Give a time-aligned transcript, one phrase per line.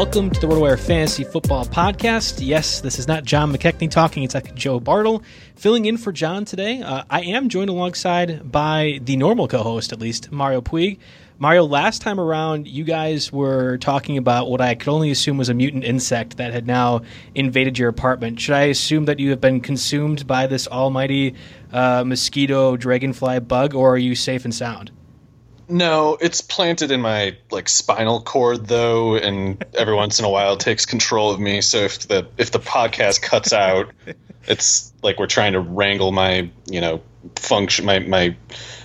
[0.00, 2.38] Welcome to the RotoWire Fantasy Football Podcast.
[2.40, 4.22] Yes, this is not John McKechnie talking.
[4.22, 5.22] It's like Joe Bartel
[5.56, 6.80] filling in for John today.
[6.80, 10.96] Uh, I am joined alongside by the normal co-host, at least Mario Puig.
[11.38, 15.50] Mario, last time around, you guys were talking about what I could only assume was
[15.50, 17.02] a mutant insect that had now
[17.34, 18.40] invaded your apartment.
[18.40, 21.34] Should I assume that you have been consumed by this almighty
[21.74, 24.92] uh, mosquito dragonfly bug, or are you safe and sound?
[25.70, 30.54] No, it's planted in my like spinal cord though, and every once in a while
[30.54, 31.60] it takes control of me.
[31.60, 33.92] So if the if the podcast cuts out,
[34.48, 37.02] it's like we're trying to wrangle my you know
[37.36, 38.36] function my my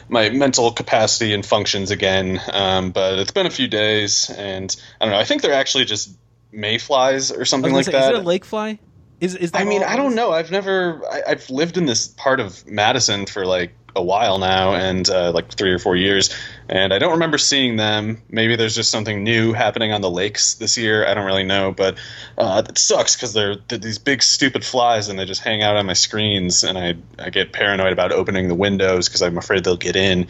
[0.09, 2.40] my mental capacity and functions again.
[2.51, 5.19] Um, but it's been a few days, and I don't know.
[5.19, 6.16] I think they're actually just
[6.51, 8.13] mayflies or something like say, that.
[8.13, 8.79] Is it a lake fly?
[9.22, 10.31] Is is that I mean, I don't know.
[10.31, 11.01] I've never.
[11.09, 15.31] I, I've lived in this part of Madison for like a while now, and uh,
[15.31, 16.35] like three or four years,
[16.67, 18.22] and I don't remember seeing them.
[18.29, 21.06] Maybe there's just something new happening on the lakes this year.
[21.07, 21.97] I don't really know, but
[22.38, 25.78] uh, it sucks because they're, they're these big stupid flies, and they just hang out
[25.78, 29.63] on my screens, and I I get paranoid about opening the windows because I'm afraid
[29.63, 30.27] they'll get in.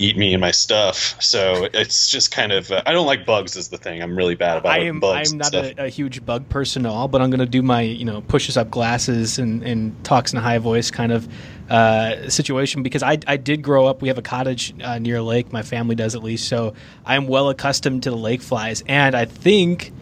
[0.00, 2.70] Eat me and my stuff, so it's just kind of.
[2.70, 3.56] Uh, I don't like bugs.
[3.56, 4.70] Is the thing I'm really bad about.
[4.70, 7.40] I am bugs I'm not a, a huge bug person at all, but I'm going
[7.40, 10.92] to do my you know pushes up glasses and, and talks in a high voice
[10.92, 11.26] kind of
[11.68, 14.02] uh, situation because I, I did grow up.
[14.02, 15.52] We have a cottage uh, near a lake.
[15.52, 16.74] My family does at least, so
[17.04, 18.82] I'm well accustomed to the lake flies.
[18.88, 19.92] And I think,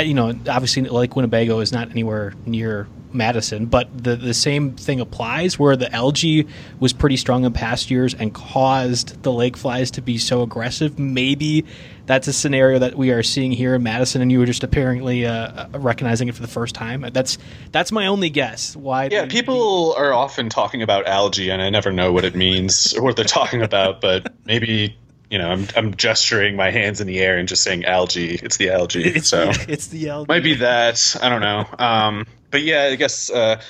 [0.00, 5.00] you know, obviously Lake Winnebago is not anywhere near Madison, but the the same thing
[5.00, 6.46] applies where the algae
[6.80, 10.98] was pretty strong in past years and caused the lake flies to be so aggressive.
[10.98, 11.64] Maybe
[12.06, 15.26] that's a scenario that we are seeing here in Madison, and you were just apparently
[15.26, 17.06] uh, recognizing it for the first time.
[17.12, 17.38] That's
[17.70, 18.74] that's my only guess.
[18.74, 19.08] Why?
[19.10, 23.02] Yeah, people are often talking about algae, and I never know what it means or
[23.02, 24.00] what they're talking about.
[24.00, 24.96] But maybe
[25.30, 28.34] you know, I'm I'm gesturing my hands in the air and just saying algae.
[28.34, 29.04] It's the algae.
[29.04, 30.32] it's so the, it's the algae.
[30.32, 31.16] might be that.
[31.20, 31.66] I don't know.
[31.78, 33.60] Um, but yeah, I guess uh,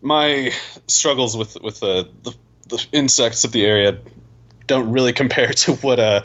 [0.00, 0.52] my
[0.86, 2.34] struggles with with the, the
[2.68, 3.98] the insects of the area
[4.66, 6.22] don't really compare to what uh,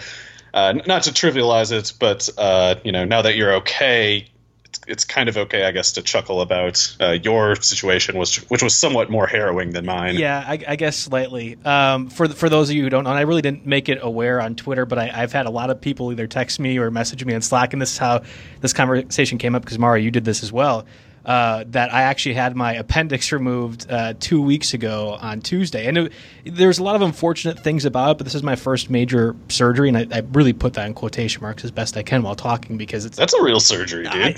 [0.53, 4.27] uh not to trivialize it, but uh, you know, now that you're okay,
[4.65, 8.63] it's, it's kind of okay, I guess, to chuckle about uh, your situation, was which
[8.63, 10.15] was somewhat more harrowing than mine.
[10.15, 11.57] Yeah, I, I guess slightly.
[11.63, 14.41] Um, for for those of you who don't know, I really didn't make it aware
[14.41, 17.23] on Twitter, but I, I've had a lot of people either text me or message
[17.25, 18.23] me on Slack, and this is how
[18.61, 20.85] this conversation came up because Mara, you did this as well.
[21.27, 25.97] Uh, that I actually had my appendix removed uh, two weeks ago on Tuesday, and
[25.97, 26.13] it,
[26.45, 28.17] there's a lot of unfortunate things about it.
[28.17, 31.41] But this is my first major surgery, and I, I, really put that in quotation
[31.41, 34.13] marks as best I can while talking because it's that's a real surgery, dude.
[34.13, 34.31] I,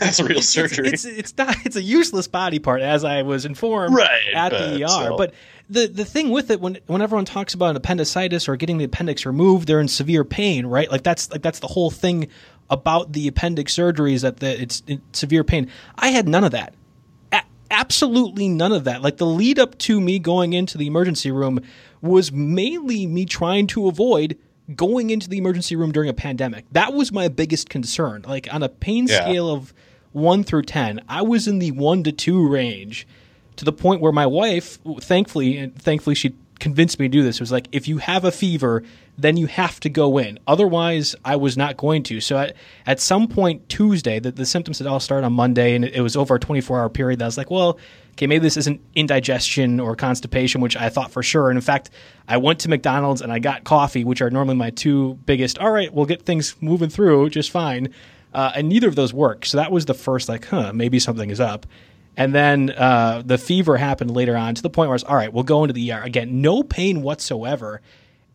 [0.00, 0.88] that's a real it's, surgery.
[0.88, 1.54] It's, it's, it's, not.
[1.64, 4.88] It's a useless body part, as I was informed right, at the ER.
[4.88, 5.16] So.
[5.16, 5.34] But
[5.70, 8.84] the the thing with it when when everyone talks about an appendicitis or getting the
[8.84, 10.90] appendix removed, they're in severe pain, right?
[10.90, 12.28] Like that's like that's the whole thing
[12.70, 14.82] about the appendix surgeries that the, it's,
[15.12, 15.70] severe pain.
[15.96, 16.74] I had none of that.
[17.32, 19.02] A- absolutely none of that.
[19.02, 21.60] Like the lead up to me going into the emergency room
[22.00, 24.38] was mainly me trying to avoid
[24.74, 26.64] going into the emergency room during a pandemic.
[26.72, 28.24] That was my biggest concern.
[28.26, 29.22] Like on a pain yeah.
[29.22, 29.74] scale of
[30.12, 33.06] 1 through 10, I was in the 1 to 2 range
[33.56, 36.34] to the point where my wife, thankfully, and thankfully she
[36.64, 38.82] convinced me to do this, was like, if you have a fever,
[39.18, 40.38] then you have to go in.
[40.46, 42.22] Otherwise, I was not going to.
[42.22, 42.56] So at,
[42.86, 46.00] at some point Tuesday, the, the symptoms had all started on Monday, and it, it
[46.00, 47.18] was over a 24 hour period.
[47.18, 47.78] That I was like, well,
[48.12, 51.50] okay, maybe this isn't indigestion or constipation, which I thought for sure.
[51.50, 51.90] And in fact,
[52.26, 55.58] I went to McDonald's and I got coffee, which are normally my two biggest.
[55.58, 57.92] All right, we'll get things moving through just fine.
[58.32, 59.48] Uh, and neither of those worked.
[59.48, 61.66] So that was the first, like, huh, maybe something is up.
[62.16, 65.32] And then uh, the fever happened later on to the point where it's all right,
[65.32, 66.02] we'll go into the ER.
[66.02, 67.80] Again, no pain whatsoever.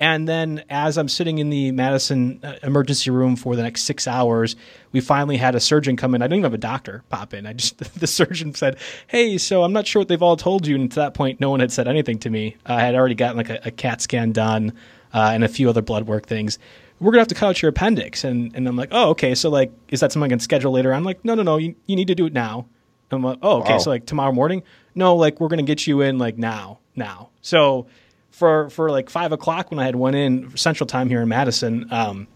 [0.01, 4.07] And then, as I'm sitting in the Madison uh, emergency room for the next six
[4.07, 4.55] hours,
[4.93, 6.21] we finally had a surgeon come in.
[6.21, 7.45] I didn't even have a doctor pop in.
[7.45, 8.77] I just the surgeon said,
[9.07, 11.49] "Hey, so I'm not sure what they've all told you." And to that point, no
[11.49, 12.55] one had said anything to me.
[12.65, 14.71] I had already gotten like a, a CAT scan done
[15.13, 16.59] uh, and a few other blood work things.
[17.01, 19.35] We're gonna have to cut out your appendix, and and I'm like, "Oh, okay.
[19.35, 21.57] So like, is that something I can schedule later?" I'm like, "No, no, no.
[21.57, 22.67] You, you need to do it now."
[23.11, 23.73] I'm like, "Oh, okay.
[23.73, 23.77] Wow.
[23.79, 24.63] So like tomorrow morning?"
[24.95, 27.29] No, like we're gonna get you in like now, now.
[27.41, 27.87] So
[28.31, 31.87] for for like five o'clock when I had one in Central Time here in Madison,
[31.91, 32.27] um,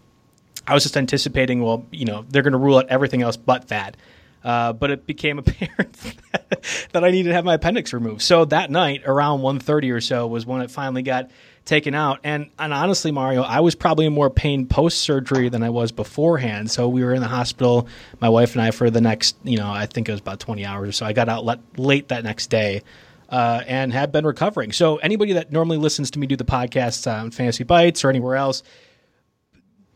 [0.68, 3.68] I was just anticipating, well, you know, they're going to rule out everything else but
[3.70, 3.98] that.
[4.44, 5.98] Uh, but it became apparent
[6.92, 8.22] that I needed to have my appendix removed.
[8.22, 11.32] So that night, around 1.30 or so, was when it finally got
[11.66, 12.20] taken out.
[12.24, 16.72] And and honestly, Mario, I was probably more pain post surgery than I was beforehand.
[16.72, 17.88] So we were in the hospital,
[18.20, 20.66] my wife and I, for the next, you know, I think it was about 20
[20.66, 21.06] hours or so.
[21.06, 22.82] I got out let, late that next day
[23.30, 24.72] uh, and have been recovering.
[24.72, 28.36] So anybody that normally listens to me do the podcast on Fantasy Bites or anywhere
[28.36, 28.62] else,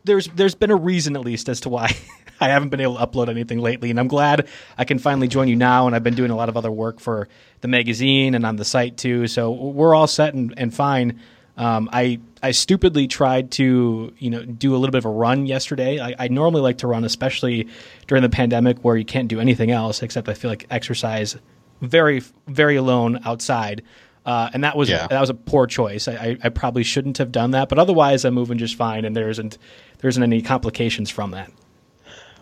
[0.04, 1.94] there's there's been a reason at least as to why
[2.40, 5.48] I haven't been able to upload anything lately, and I'm glad I can finally join
[5.48, 5.86] you now.
[5.86, 7.28] And I've been doing a lot of other work for
[7.60, 11.20] the magazine and on the site too, so we're all set and, and fine.
[11.58, 15.46] Um, I I stupidly tried to you know do a little bit of a run
[15.46, 15.98] yesterday.
[15.98, 17.66] I, I, normally like to run, especially
[18.06, 21.36] during the pandemic where you can't do anything else except I feel like exercise
[21.80, 23.82] very very alone outside.
[24.24, 25.06] Uh, and that was yeah.
[25.08, 26.06] that was a poor choice.
[26.06, 29.30] I, I, probably shouldn't have done that, but otherwise I'm moving just fine, and there
[29.30, 29.56] isn't
[29.98, 31.50] there isn't any complications from that.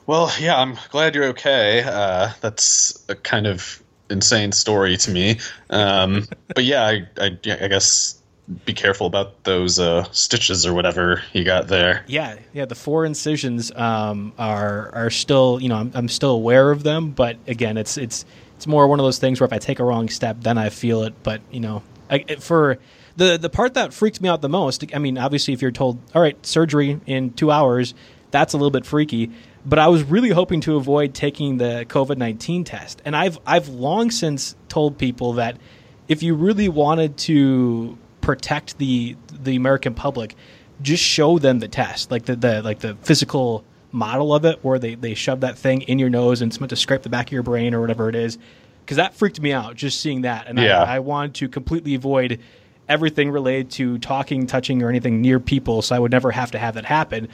[0.06, 1.84] Well, yeah, I'm glad you're okay.
[1.86, 5.38] Uh, that's a kind of insane story to me,
[5.70, 8.15] um, but yeah, I, I, I, guess
[8.64, 12.04] be careful about those uh, stitches or whatever you got there.
[12.06, 16.70] Yeah, yeah, the four incisions um, are are still you know I'm, I'm still aware
[16.70, 18.24] of them, but again, it's it's
[18.56, 20.70] it's more one of those things where if I take a wrong step, then I
[20.70, 21.14] feel it.
[21.22, 22.78] But you know, I, for
[23.16, 25.98] the the part that freaked me out the most, I mean, obviously, if you're told,
[26.14, 27.94] all right, surgery in two hours,
[28.30, 29.30] that's a little bit freaky.
[29.64, 33.68] But I was really hoping to avoid taking the COVID nineteen test, and I've I've
[33.68, 35.56] long since told people that
[36.06, 40.34] if you really wanted to protect the the American public,
[40.82, 44.80] just show them the test, like the, the like the physical model of it where
[44.80, 47.28] they, they shove that thing in your nose and it's meant to scrape the back
[47.28, 48.36] of your brain or whatever it is.
[48.84, 50.48] Because that freaked me out just seeing that.
[50.48, 50.82] And yeah.
[50.82, 52.40] I, I wanted to completely avoid
[52.88, 56.58] everything related to talking, touching, or anything near people so I would never have to
[56.58, 57.28] have that happen.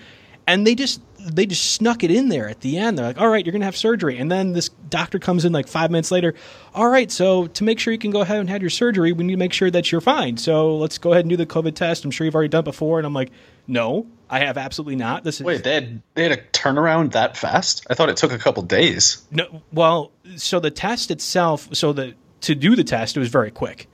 [0.46, 2.98] And they just they just snuck it in there at the end.
[2.98, 5.68] They're like, "All right, you're gonna have surgery," and then this doctor comes in like
[5.68, 6.34] five minutes later.
[6.74, 9.24] All right, so to make sure you can go ahead and have your surgery, we
[9.24, 10.36] need to make sure that you're fine.
[10.36, 12.04] So let's go ahead and do the COVID test.
[12.04, 13.30] I'm sure you've already done it before, and I'm like,
[13.66, 17.36] "No, I have absolutely not." This is wait, they had they had a turnaround that
[17.36, 17.86] fast?
[17.90, 19.22] I thought it took a couple days.
[19.30, 23.50] No, well, so the test itself, so the to do the test, it was very
[23.50, 23.88] quick.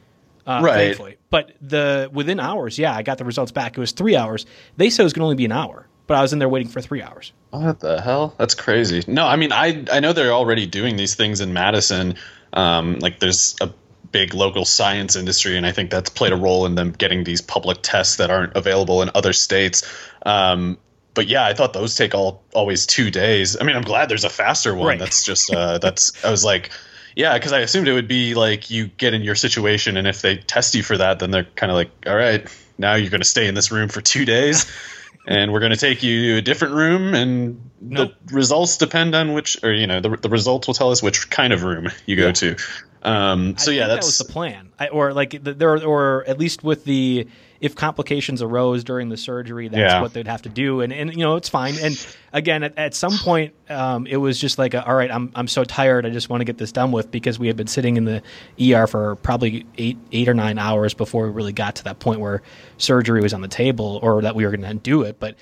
[0.47, 0.77] Uh, right.
[0.77, 1.19] Thankfully.
[1.29, 3.77] But the within hours, yeah, I got the results back.
[3.77, 4.47] It was three hours.
[4.79, 6.49] They said it was going to only be an hour but I was in there
[6.49, 7.33] waiting for three hours.
[7.50, 8.35] What the hell?
[8.38, 9.05] That's crazy.
[9.07, 12.17] No, I mean, I I know they're already doing these things in Madison.
[12.53, 13.71] Um, like there's a
[14.11, 17.43] big local science industry, and I think that's played a role in them getting these
[17.43, 19.87] public tests that aren't available in other states.
[20.25, 20.79] Um,
[21.12, 23.61] but yeah, I thought those take all always two days.
[23.61, 24.88] I mean, I'm glad there's a faster one.
[24.88, 24.99] Right.
[24.99, 26.71] That's just uh, that's I was like.
[27.17, 30.23] Yeah, because I assumed it would be like you get in your situation, and if
[30.23, 32.47] they test you for that, then they're kind of like, "All right,
[32.79, 34.71] now you're going to stay in this room for two days."
[35.29, 38.15] and we're going to take you to a different room, and nope.
[38.25, 41.29] the results depend on which, or you know, the the results will tell us which
[41.29, 42.33] kind of room you go yeah.
[42.33, 42.57] to.
[43.03, 46.65] Um, so yeah, that was the plan, I, or like the, there, or at least
[46.65, 47.29] with the
[47.61, 50.00] if complications arose during the surgery, that's yeah.
[50.00, 50.81] what they'd have to do.
[50.81, 51.75] And, and you know, it's fine.
[51.81, 55.33] And again, at, at some point, um, it was just like, a, all right, I'm,
[55.35, 56.07] I'm so tired.
[56.07, 58.23] I just want to get this done with because we had been sitting in the
[58.61, 62.21] ER for probably eight, eight or nine hours before we really got to that point
[62.21, 62.43] where
[62.77, 65.19] surgery was on the table or that we were going to do it.
[65.19, 65.35] But,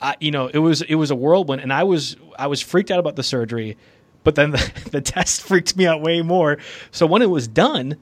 [0.00, 2.90] uh, you know, it was, it was a whirlwind and I was, I was freaked
[2.90, 3.76] out about the surgery,
[4.24, 6.56] but then the, the test freaked me out way more.
[6.92, 7.98] So when it was done,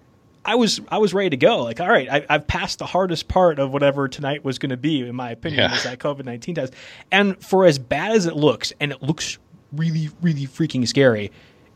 [0.47, 1.65] I was I was ready to go.
[1.65, 4.77] Like, all right, I, have passed the hardest part of whatever tonight was going to
[4.77, 5.73] be, in my opinion, yeah.
[5.73, 6.73] was that COVID nineteen test.
[7.11, 9.39] And for as bad as it looks, and it looks
[9.73, 11.33] really, really freaking scary,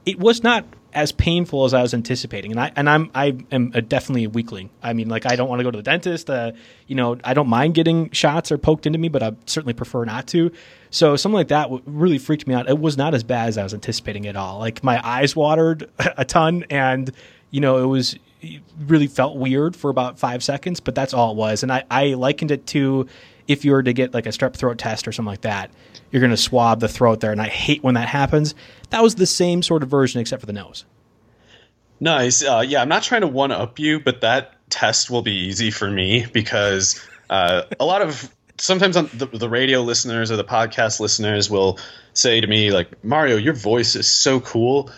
[0.07, 2.53] it was not as painful as I was anticipating.
[2.53, 4.71] And I and I'm I am a definitely a weakling.
[4.83, 6.31] I mean, like I don't want to go to the dentist.
[6.31, 6.53] Uh,
[6.87, 10.05] you know, I don't mind getting shots or poked into me, but I certainly prefer
[10.05, 10.53] not to.
[10.91, 12.69] So something like that really freaked me out.
[12.69, 14.61] It was not as bad as I was anticipating at all.
[14.61, 17.11] Like my eyes watered a ton, and
[17.51, 18.17] you know, it was
[18.79, 21.63] really felt weird for about five seconds, but that's all it was.
[21.63, 23.07] And I, I likened it to
[23.49, 25.71] if you were to get like a strep throat test or something like that,
[26.11, 27.33] you're going to swab the throat there.
[27.33, 28.55] And I hate when that happens.
[28.91, 30.85] That was the same sort of version except for the nose.
[31.99, 32.43] Nice.
[32.43, 35.71] Uh, yeah, I'm not trying to one up you, but that test will be easy
[35.71, 41.01] for me because uh, a lot of sometimes the, the radio listeners or the podcast
[41.01, 41.79] listeners will
[42.15, 44.91] say to me like Mario, your voice is so cool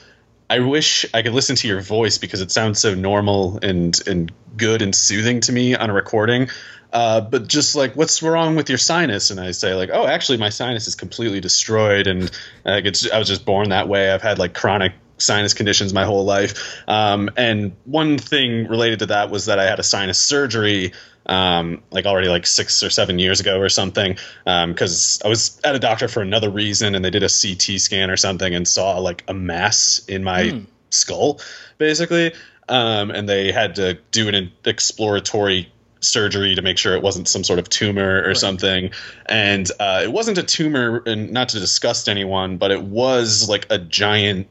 [0.52, 4.30] I wish I could listen to your voice because it sounds so normal and and
[4.54, 6.50] good and soothing to me on a recording.
[6.92, 9.30] Uh, but just like, what's wrong with your sinus?
[9.30, 12.30] And I say like, oh, actually, my sinus is completely destroyed, and
[12.66, 12.82] uh,
[13.14, 14.12] I was just born that way.
[14.12, 16.82] I've had like chronic sinus conditions my whole life.
[16.87, 20.92] Um, and one thing related to that was that I had a sinus surgery
[21.26, 25.60] um, like already like six or seven years ago or something because um, I was
[25.64, 28.66] at a doctor for another reason and they did a CT scan or something and
[28.66, 30.66] saw like a mass in my mm.
[30.90, 31.40] skull
[31.78, 32.32] basically
[32.68, 37.44] um, and they had to do an exploratory surgery to make sure it wasn't some
[37.44, 38.36] sort of tumor or right.
[38.36, 38.90] something
[39.26, 43.66] and uh, it wasn't a tumor and not to disgust anyone but it was like
[43.70, 44.48] a giant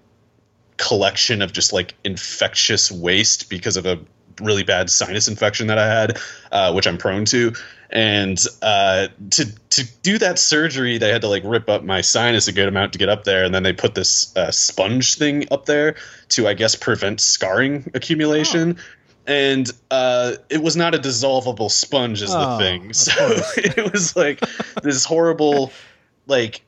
[0.77, 3.99] collection of just like infectious waste because of a
[4.43, 6.19] really bad sinus infection that I had,
[6.51, 7.53] uh, which I'm prone to.
[7.89, 12.47] And uh, to to do that surgery, they had to like rip up my sinus
[12.47, 15.45] a good amount to get up there, and then they put this uh, sponge thing
[15.51, 15.95] up there
[16.29, 18.77] to, I guess, prevent scarring accumulation.
[18.79, 18.83] Oh.
[19.27, 22.93] And uh, it was not a dissolvable sponge, is oh, the thing.
[22.93, 23.11] So
[23.57, 24.39] it was like
[24.81, 25.71] this horrible,
[26.27, 26.61] like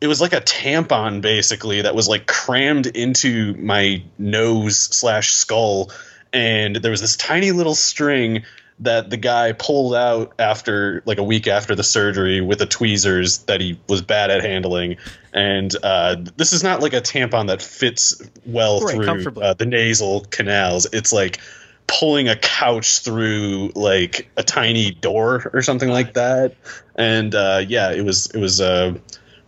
[0.00, 5.90] it was like a tampon basically that was like crammed into my nose slash skull
[6.34, 8.44] and there was this tiny little string
[8.80, 13.38] that the guy pulled out after like a week after the surgery with the tweezers
[13.44, 14.96] that he was bad at handling.
[15.32, 19.66] And uh, this is not like a tampon that fits well right, through uh, the
[19.66, 20.86] nasal canals.
[20.92, 21.38] It's like
[21.86, 26.56] pulling a couch through like a tiny door or something like that.
[26.96, 28.94] And uh, yeah it was it was uh,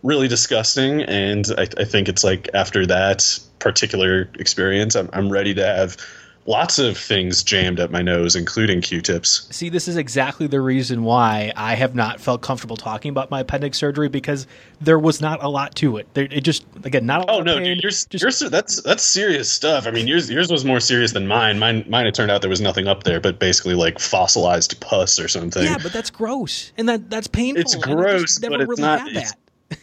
[0.03, 1.01] really disgusting.
[1.01, 5.97] And I, I, think it's like after that particular experience I'm, I'm ready to have
[6.47, 9.47] lots of things jammed up my nose, including Q-tips.
[9.51, 13.41] See, this is exactly the reason why I have not felt comfortable talking about my
[13.41, 14.47] appendix surgery because
[14.81, 16.07] there was not a lot to it.
[16.13, 17.29] There, it just again not.
[17.29, 19.85] A oh no, dude, yours, just, yours, that's that's serious stuff.
[19.85, 21.59] I mean, yours yours was more serious than mine.
[21.59, 25.19] Mine mine it turned out there was nothing up there, but basically like fossilized pus
[25.19, 25.63] or something.
[25.63, 27.61] Yeah, but that's gross, and that that's painful.
[27.61, 29.07] It's gross, but it's really not.
[29.07, 29.33] It's,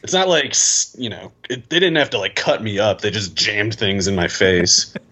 [0.02, 0.54] it's not like
[0.96, 3.02] you know it, they didn't have to like cut me up.
[3.02, 4.94] They just jammed things in my face.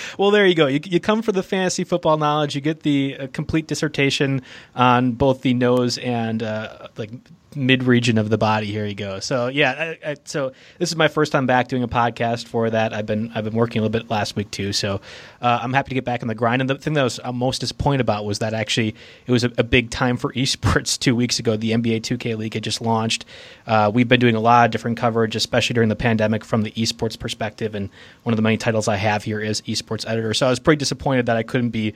[0.18, 0.66] well, there you go.
[0.66, 2.54] You, you come for the fantasy football knowledge.
[2.54, 4.42] You get the uh, complete dissertation
[4.74, 7.10] on both the nose and uh, like
[7.56, 8.66] mid region of the body.
[8.66, 9.20] Here you go.
[9.20, 12.70] So yeah, I, I, so this is my first time back doing a podcast for
[12.70, 12.92] that.
[12.92, 14.72] I've been I've been working a little bit last week too.
[14.72, 15.00] So
[15.40, 16.62] uh, I'm happy to get back in the grind.
[16.62, 18.94] And the thing that I was most disappointed about was that actually
[19.26, 21.56] it was a, a, big time for esports two weeks ago.
[21.56, 23.24] The NBA 2K League had just launched.
[23.66, 26.70] Uh, we've been doing a lot of different coverage, especially during the pandemic, from the
[26.72, 27.74] esports perspective.
[27.74, 27.90] And
[28.22, 30.34] one of the many titles I have here is esports editor.
[30.34, 31.94] So I was pretty disappointed that I couldn't be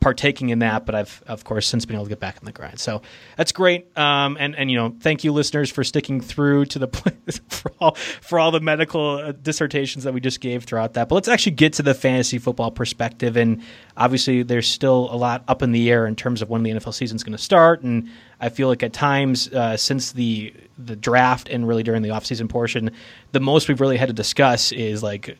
[0.00, 2.52] partaking in that, but I've of course since been able to get back in the
[2.52, 2.78] grind.
[2.78, 3.02] So
[3.36, 3.86] that's great.
[3.96, 6.88] Um, and and you know, thank you listeners for sticking through to the
[7.48, 11.08] for all for all the medical uh, dissertations that we just gave throughout that.
[11.08, 13.36] But let's actually get to the fantasy football perspective.
[13.36, 13.62] And
[13.96, 16.94] obviously, there's still a lot up in the air in terms of when the NFL
[16.94, 17.82] season is going to start.
[17.82, 22.10] And I feel like at times uh, since the the draft and really during the
[22.10, 22.90] offseason portion,
[23.32, 25.38] the most we've really had to discuss is like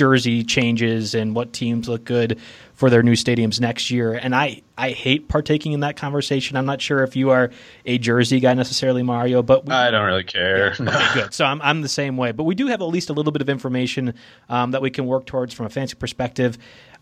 [0.00, 2.40] jersey changes and what teams look good
[2.72, 4.14] for their new stadiums next year.
[4.14, 6.56] And I, I hate partaking in that conversation.
[6.56, 7.50] I'm not sure if you are
[7.84, 10.68] a jersey guy necessarily, Mario, but we, I don't really care.
[10.68, 11.34] Yeah, okay, good.
[11.34, 12.32] So I'm, I'm the same way.
[12.32, 14.14] But we do have at least a little bit of information
[14.48, 16.56] um, that we can work towards from a fancy perspective.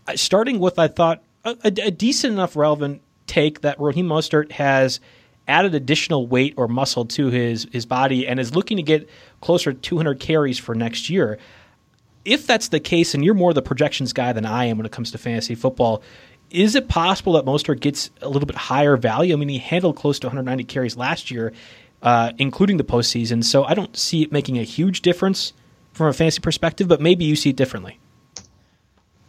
[0.05, 4.51] Uh, starting with, I thought, a, a, a decent enough relevant take that Raheem Mostert
[4.51, 4.99] has
[5.47, 9.71] added additional weight or muscle to his his body and is looking to get closer
[9.71, 11.39] to 200 carries for next year
[12.29, 14.91] if that's the case, and you're more the projections guy than I am when it
[14.91, 16.03] comes to fantasy football,
[16.51, 19.33] is it possible that Mostert gets a little bit higher value?
[19.33, 21.53] I mean, he handled close to 190 carries last year,
[22.03, 23.43] uh, including the postseason.
[23.43, 25.53] So I don't see it making a huge difference
[25.91, 27.99] from a fantasy perspective, but maybe you see it differently.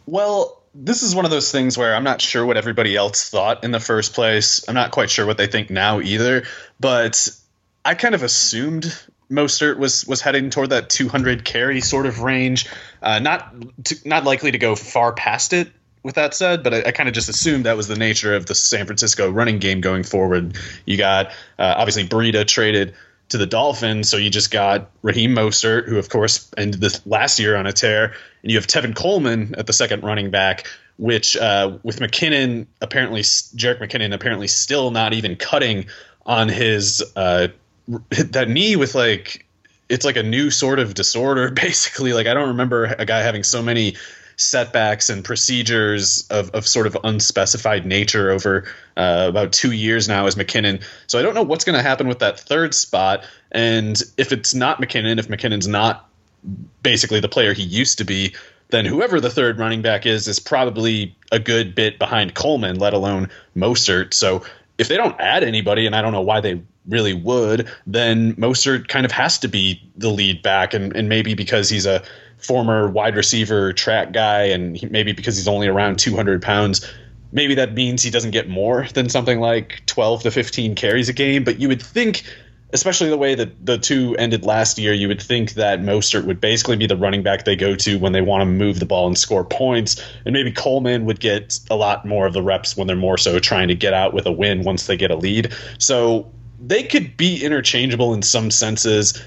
[0.05, 3.63] Well, this is one of those things where I'm not sure what everybody else thought
[3.63, 4.63] in the first place.
[4.67, 6.43] I'm not quite sure what they think now either,
[6.79, 7.29] but
[7.83, 8.95] I kind of assumed
[9.31, 12.67] Mostert was was heading toward that 200 carry sort of range.
[13.01, 13.53] Uh, not
[13.85, 15.71] to, not likely to go far past it.
[16.03, 18.47] With that said, but I, I kind of just assumed that was the nature of
[18.47, 20.57] the San Francisco running game going forward.
[20.83, 21.27] You got
[21.59, 22.95] uh, obviously Breida traded
[23.29, 27.39] to the Dolphins, so you just got Raheem Mostert, who of course ended this last
[27.39, 30.65] year on a tear, and you have Tevin Coleman at the second running back,
[30.97, 35.85] which uh, with McKinnon apparently Jerick McKinnon apparently still not even cutting
[36.25, 37.47] on his uh,
[37.87, 39.45] that knee with like
[39.89, 42.13] it's like a new sort of disorder basically.
[42.13, 43.95] Like i don't remember a guy having so many
[44.37, 48.63] setbacks and procedures of, of sort of unspecified nature over
[48.97, 50.83] uh, about two years now as mckinnon.
[51.07, 53.25] So i don't know what's going to happen with that third spot.
[53.51, 56.07] And if it's not mckinnon if mckinnon's not
[56.81, 58.33] basically the player he used to be
[58.69, 62.93] then whoever the third running back is is probably a good bit behind coleman let
[62.93, 64.13] alone mostert.
[64.13, 64.43] So
[64.81, 68.87] if they don't add anybody, and I don't know why they really would, then Mostert
[68.87, 72.03] kind of has to be the lead back, and, and maybe because he's a
[72.37, 76.91] former wide receiver track guy, and he, maybe because he's only around 200 pounds,
[77.31, 81.13] maybe that means he doesn't get more than something like 12 to 15 carries a
[81.13, 81.43] game.
[81.43, 82.23] But you would think
[82.73, 86.39] especially the way that the two ended last year, you would think that Mostert would
[86.39, 89.07] basically be the running back they go to when they want to move the ball
[89.07, 92.87] and score points, and maybe Coleman would get a lot more of the reps when
[92.87, 95.53] they're more so trying to get out with a win once they get a lead.
[95.79, 99.21] So they could be interchangeable in some senses,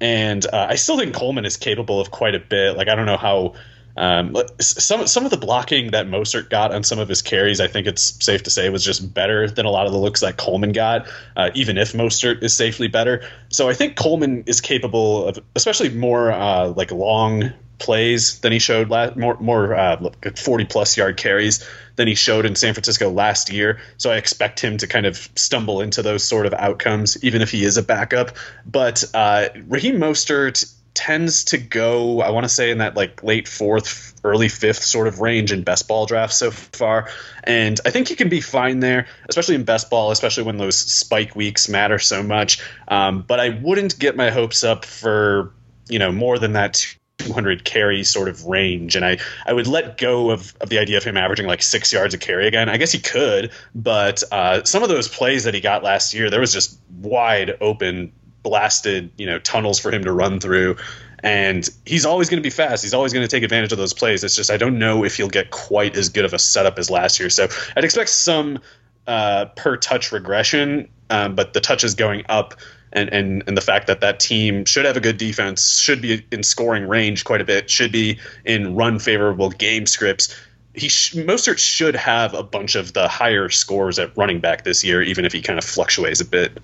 [0.00, 2.76] and uh, I still think Coleman is capable of quite a bit.
[2.76, 3.54] Like I don't know how
[3.96, 7.68] um, some some of the blocking that Mostert got on some of his carries, I
[7.68, 10.38] think it's safe to say, was just better than a lot of the looks that
[10.38, 13.22] Coleman got, uh, even if Mostert is safely better.
[13.50, 18.58] So I think Coleman is capable of, especially more uh, like long plays than he
[18.58, 23.10] showed last, more more uh, forty plus yard carries than he showed in San Francisco
[23.10, 23.80] last year.
[23.98, 27.50] So I expect him to kind of stumble into those sort of outcomes, even if
[27.50, 28.36] he is a backup.
[28.64, 33.48] But uh, Raheem Mostert tends to go, I want to say, in that like late
[33.48, 37.08] fourth, early fifth sort of range in best ball drafts so far.
[37.44, 40.76] And I think he can be fine there, especially in best ball, especially when those
[40.76, 42.60] spike weeks matter so much.
[42.88, 45.52] Um, but I wouldn't get my hopes up for,
[45.88, 46.86] you know, more than that
[47.26, 48.96] 200 carry sort of range.
[48.96, 51.92] And I, I would let go of, of the idea of him averaging like six
[51.92, 52.68] yards a carry again.
[52.68, 56.30] I guess he could, but uh, some of those plays that he got last year,
[56.30, 60.76] there was just wide open blasted you know tunnels for him to run through
[61.22, 63.94] and he's always going to be fast he's always going to take advantage of those
[63.94, 66.78] plays it's just i don't know if he'll get quite as good of a setup
[66.78, 68.58] as last year so i'd expect some
[69.06, 72.54] uh, per touch regression um, but the touch is going up
[72.92, 76.24] and, and and the fact that that team should have a good defense should be
[76.30, 80.34] in scoring range quite a bit should be in run favorable game scripts
[80.74, 84.82] he sh- Mostert should have a bunch of the higher scores at running back this
[84.82, 86.58] year, even if he kind of fluctuates a bit.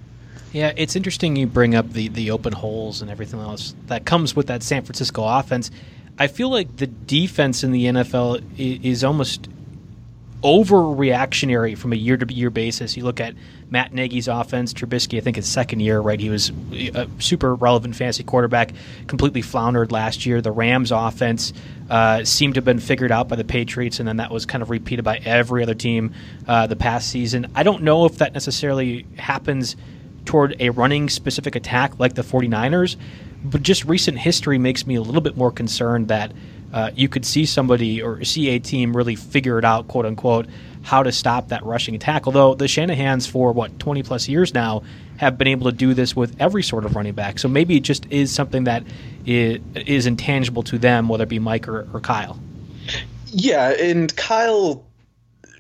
[0.53, 4.35] Yeah, it's interesting you bring up the the open holes and everything else that comes
[4.35, 5.71] with that San Francisco offense.
[6.19, 9.49] I feel like the defense in the NFL is almost
[10.43, 12.97] overreactionary from a year to year basis.
[12.97, 13.35] You look at
[13.71, 16.19] Matt Nagy's offense, Trubisky, I think his second year, right?
[16.19, 18.73] He was a super relevant fantasy quarterback,
[19.07, 20.41] completely floundered last year.
[20.41, 21.53] The Rams offense
[21.91, 24.63] uh, seemed to have been figured out by the Patriots, and then that was kind
[24.63, 26.15] of repeated by every other team
[26.47, 27.51] uh, the past season.
[27.55, 29.77] I don't know if that necessarily happens
[30.25, 32.97] toward a running specific attack like the 49ers.
[33.43, 36.33] But just recent history makes me a little bit more concerned that
[36.73, 40.47] uh, you could see somebody or see a team really figure it out, quote unquote,
[40.83, 42.27] how to stop that rushing attack.
[42.27, 44.83] Although the Shanahan's for what 20 plus years now
[45.19, 47.39] have been able to do this with every sort of running back.
[47.39, 48.85] So maybe it just is something that
[49.27, 52.39] is, intangible to them, whether it be Mike or, or Kyle.
[53.27, 54.87] Yeah, and Kyle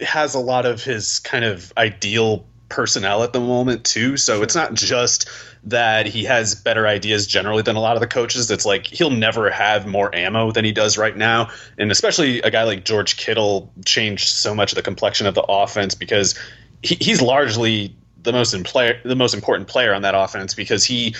[0.00, 4.16] has a lot of his kind of ideal personnel at the moment too.
[4.16, 5.28] So it's not just
[5.64, 8.50] that he has better ideas generally than a lot of the coaches.
[8.50, 11.50] It's like he'll never have more ammo than he does right now.
[11.78, 15.42] And especially a guy like George Kittle changed so much of the complexion of the
[15.42, 16.38] offense because
[16.82, 20.84] he, he's largely the most in player, the most important player on that offense because
[20.84, 21.14] he,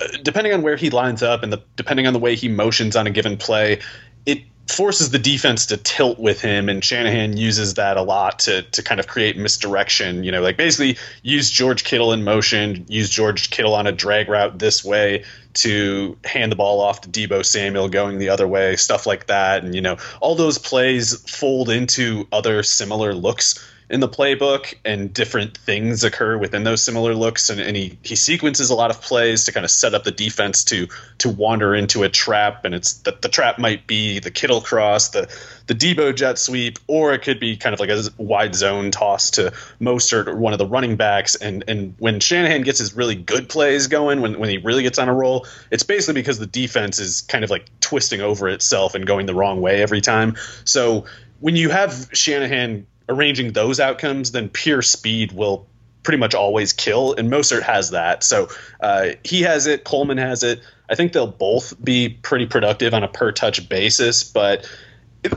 [0.00, 2.96] uh, depending on where he lines up and the, depending on the way he motions
[2.96, 3.78] on a given play,
[4.26, 8.62] it forces the defense to tilt with him, and Shanahan uses that a lot to
[8.62, 10.24] to kind of create misdirection.
[10.24, 14.28] You know, like basically use George Kittle in motion, use George Kittle on a drag
[14.28, 18.76] route this way to hand the ball off to Deebo Samuel going the other way,
[18.76, 23.58] stuff like that, and you know all those plays fold into other similar looks
[23.90, 27.48] in the playbook and different things occur within those similar looks.
[27.48, 30.10] And, and he, he sequences a lot of plays to kind of set up the
[30.10, 32.64] defense to to wander into a trap.
[32.64, 35.28] And it's that the trap might be the Kittle cross the
[35.66, 39.30] the Deebo jet sweep or it could be kind of like a wide zone toss
[39.32, 41.34] to Mostert or one of the running backs.
[41.34, 44.98] And and when Shanahan gets his really good plays going when, when he really gets
[44.98, 48.94] on a roll it's basically because the defense is kind of like twisting over itself
[48.94, 50.36] and going the wrong way every time.
[50.64, 51.06] So
[51.40, 55.66] when you have Shanahan arranging those outcomes, then pure speed will
[56.02, 57.14] pretty much always kill.
[57.14, 58.22] And Mostert has that.
[58.22, 58.48] So
[58.80, 59.84] uh, he has it.
[59.84, 60.60] Coleman has it.
[60.88, 64.24] I think they'll both be pretty productive on a per touch basis.
[64.24, 64.66] But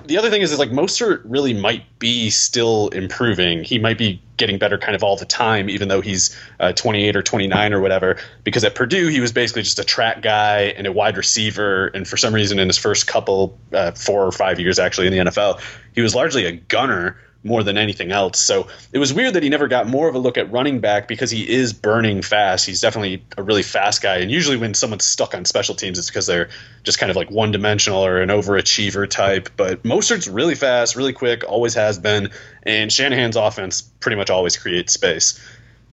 [0.05, 3.63] the other thing is, is like Mostert really might be still improving.
[3.63, 7.15] He might be getting better kind of all the time, even though he's uh, 28
[7.15, 8.17] or 29 or whatever.
[8.43, 11.88] Because at Purdue, he was basically just a track guy and a wide receiver.
[11.88, 15.13] And for some reason, in his first couple, uh, four or five years actually in
[15.13, 15.60] the NFL,
[15.93, 18.39] he was largely a gunner more than anything else.
[18.39, 21.08] So it was weird that he never got more of a look at running back
[21.08, 22.65] because he is burning fast.
[22.65, 24.17] He's definitely a really fast guy.
[24.17, 26.49] And usually when someone's stuck on special teams, it's because they're
[26.84, 29.49] just kind of like one dimensional or an overachiever type.
[29.58, 32.30] But Mostert's really fast, really quick, always has been.
[32.63, 35.39] And Shanahan's offense pretty much always creates space.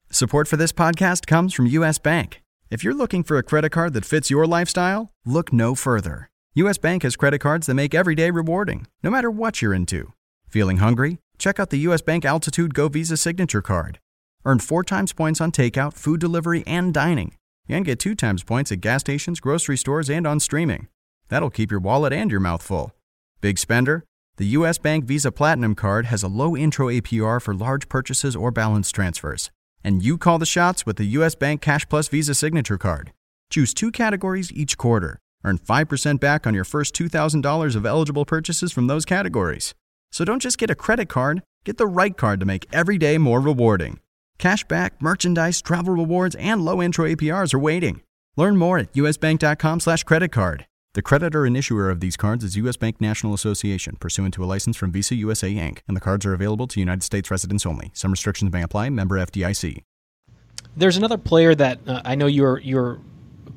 [0.09, 1.97] Support for this podcast comes from U.S.
[1.99, 2.41] Bank.
[2.71, 6.29] If you're looking for a credit card that fits your lifestyle, look no further.
[6.55, 6.77] U.S.
[6.77, 10.13] Bank has credit cards that make every day rewarding, no matter what you're into.
[10.47, 11.19] Feeling hungry?
[11.37, 13.99] Check out the US Bank Altitude Go Visa Signature Card.
[14.45, 17.33] Earn four times points on takeout, food delivery, and dining.
[17.67, 20.87] And get two times points at gas stations, grocery stores, and on streaming.
[21.29, 22.91] That'll keep your wallet and your mouth full.
[23.41, 24.03] Big spender?
[24.37, 28.51] The US Bank Visa Platinum Card has a low intro APR for large purchases or
[28.51, 29.49] balance transfers.
[29.83, 33.13] And you call the shots with the US Bank Cash Plus Visa Signature Card.
[33.49, 35.19] Choose two categories each quarter.
[35.43, 39.73] Earn 5% back on your first $2,000 of eligible purchases from those categories.
[40.15, 43.17] So don't just get a credit card, get the right card to make every day
[43.17, 43.99] more rewarding.
[44.39, 48.01] Cashback, merchandise, travel rewards, and low intro APRs are waiting.
[48.37, 50.67] Learn more at usbank.com slash credit card.
[50.93, 52.77] The creditor and issuer of these cards is U.S.
[52.77, 56.33] Bank National Association, pursuant to a license from Visa USA Inc., and the cards are
[56.33, 57.91] available to United States residents only.
[57.93, 58.91] Some restrictions may apply.
[58.91, 59.83] Member FDIC.
[60.77, 63.01] There's another player that uh, I know you're you're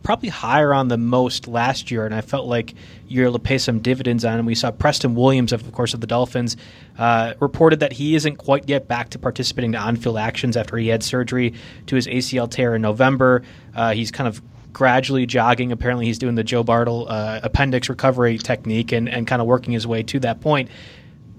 [0.08, 2.72] probably higher on the most last year, and I felt like
[3.08, 4.38] you're able to pay some dividends on.
[4.38, 6.56] And we saw Preston Williams, of course, of the Dolphins,
[6.96, 10.88] uh, reported that he isn't quite yet back to participating in on-field actions after he
[10.88, 11.52] had surgery
[11.88, 13.42] to his ACL tear in November.
[13.74, 14.40] Uh, he's kind of
[14.72, 15.72] gradually jogging.
[15.72, 19.74] Apparently, he's doing the Joe Bartel uh, appendix recovery technique and, and kind of working
[19.74, 20.70] his way to that point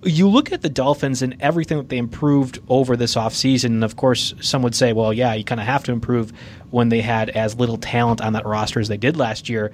[0.04, 3.96] you look at the Dolphins and everything that they improved over this offseason, and of
[3.96, 6.32] course, some would say, well, yeah, you kind of have to improve
[6.70, 9.72] when they had as little talent on that roster as they did last year.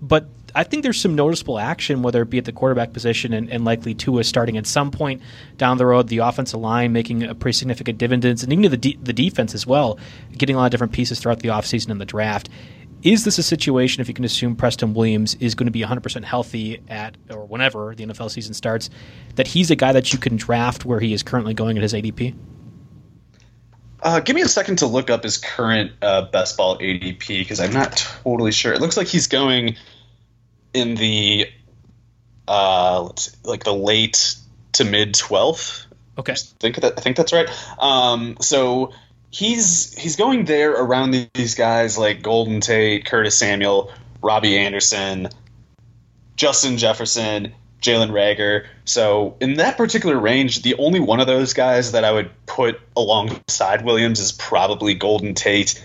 [0.00, 3.50] But I think there's some noticeable action, whether it be at the quarterback position and,
[3.50, 5.22] and likely Tua starting at some point
[5.56, 8.98] down the road, the offensive line making a pretty significant dividends, and even the, de-
[9.02, 9.98] the defense as well,
[10.36, 12.48] getting a lot of different pieces throughout the offseason and the draft.
[13.02, 16.24] Is this a situation, if you can assume Preston Williams is going to be 100%
[16.24, 18.90] healthy at, or whenever the NFL season starts,
[19.36, 21.92] that he's a guy that you can draft where he is currently going at his
[21.92, 22.34] ADP?
[24.02, 27.60] Uh, give me a second to look up his current uh, best ball ADP because
[27.60, 28.72] I'm not totally sure.
[28.72, 29.76] It looks like he's going
[30.74, 31.48] in the
[32.46, 34.36] uh, let's see, like the late
[34.72, 35.86] to mid 12th.
[36.16, 37.48] Okay, I think that I think that's right.
[37.78, 38.92] Um, so
[39.30, 45.28] he's he's going there around these guys like Golden Tate, Curtis Samuel, Robbie Anderson,
[46.36, 48.66] Justin Jefferson, Jalen Reagor.
[48.84, 52.80] So in that particular range, the only one of those guys that I would put
[52.96, 55.84] alongside Williams is probably Golden Tate.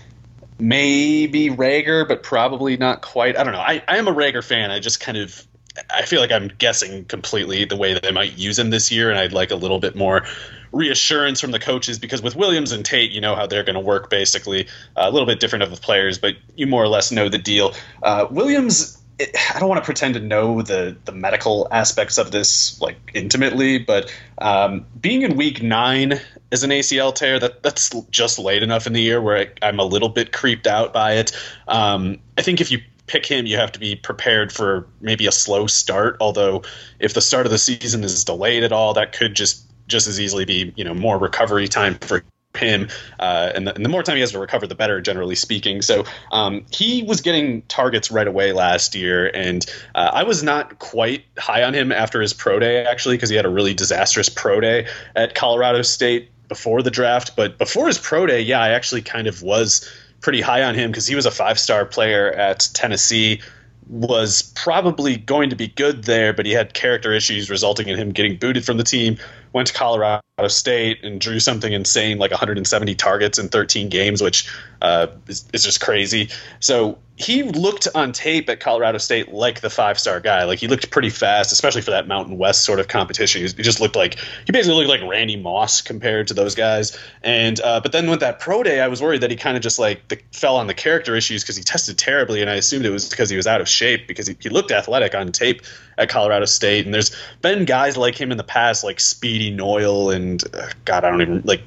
[0.58, 3.36] Maybe Reagor, but probably not quite.
[3.36, 3.60] I don't know.
[3.60, 4.70] I, I am a Reagor fan.
[4.70, 5.46] I just kind of
[5.90, 9.10] I feel like I'm guessing completely the way that they might use him this year,
[9.10, 10.24] and I'd like a little bit more
[10.72, 13.80] reassurance from the coaches because with Williams and Tate, you know how they're going to
[13.80, 14.66] work basically.
[14.96, 17.38] Uh, a little bit different of the players, but you more or less know the
[17.38, 17.74] deal.
[18.02, 22.30] Uh, Williams it, I don't want to pretend to know the the medical aspects of
[22.30, 27.90] this like intimately, but um, being in week nine as an ACL tear that that's
[28.10, 31.14] just late enough in the year where I, am a little bit creeped out by
[31.14, 31.32] it.
[31.68, 35.32] Um, I think if you pick him, you have to be prepared for maybe a
[35.32, 36.16] slow start.
[36.20, 36.62] Although
[36.98, 40.18] if the start of the season is delayed at all, that could just just as
[40.18, 42.22] easily be you know more recovery time for
[42.56, 42.88] him,
[43.18, 45.82] uh, and, the, and, the, more time he has to recover, the better, generally speaking.
[45.82, 50.78] So um, he was getting targets right away last year, and uh, I was not
[50.78, 54.28] quite high on him after his pro day, actually, because he had a really disastrous
[54.28, 54.86] pro day
[55.16, 57.34] at Colorado State before the draft.
[57.36, 59.90] But before his pro day, yeah, I actually kind of was
[60.24, 63.42] pretty high on him because he was a five star player at Tennessee
[63.90, 68.10] was probably going to be good there, but he had character issues resulting in him
[68.10, 69.18] getting booted from the team.
[69.52, 74.50] Went to Colorado State and drew something insane like 170 targets in 13 games, which
[74.84, 76.28] uh, is, is just crazy.
[76.60, 80.44] So he looked on tape at Colorado State like the five star guy.
[80.44, 83.40] Like he looked pretty fast, especially for that Mountain West sort of competition.
[83.40, 86.98] He, just looked like he basically looked like Randy Moss compared to those guys.
[87.22, 89.62] And uh, but then with that pro day, I was worried that he kind of
[89.62, 92.84] just like the, fell on the character issues because he tested terribly, and I assumed
[92.84, 95.62] it was because he was out of shape because he, he looked athletic on tape
[95.96, 96.84] at Colorado State.
[96.84, 101.04] And there's been guys like him in the past, like Speedy Noil and uh, God,
[101.04, 101.62] I don't even like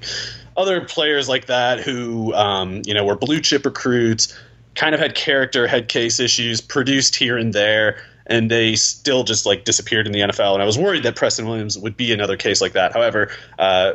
[0.58, 4.38] other players like that who um, you know were blue chip recruits
[4.76, 9.46] kind of had character head case issues, produced here and there, and they still just
[9.46, 10.54] like disappeared in the NFL.
[10.54, 12.94] And I was worried that Preston Williams would be another case like that.
[12.94, 13.94] However, uh,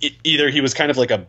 [0.00, 1.26] it, either he was kind of like a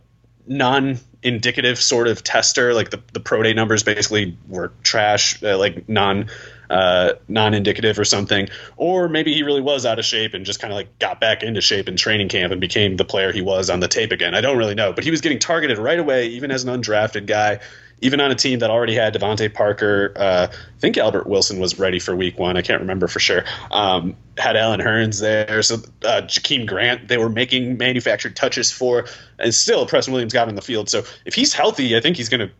[0.48, 5.88] non-indicative sort of tester, like the the pro day numbers basically were trash, uh, like
[5.90, 6.30] non.
[6.70, 10.74] Uh, non-indicative or something, or maybe he really was out of shape and just kind
[10.74, 13.70] of like got back into shape in training camp and became the player he was
[13.70, 14.34] on the tape again.
[14.34, 17.28] I don't really know, but he was getting targeted right away, even as an undrafted
[17.28, 17.60] guy
[18.02, 21.80] even on a team that already had DeVante Parker, uh, I think Albert Wilson was
[21.80, 22.58] ready for week one.
[22.58, 23.46] I can't remember for sure.
[23.72, 29.06] Um, had Allen Hurns there, so uh, Jakeem Grant they were making manufactured touches for,
[29.40, 30.90] and still Preston Williams got in the field.
[30.90, 32.52] So if he's healthy, I think he's going to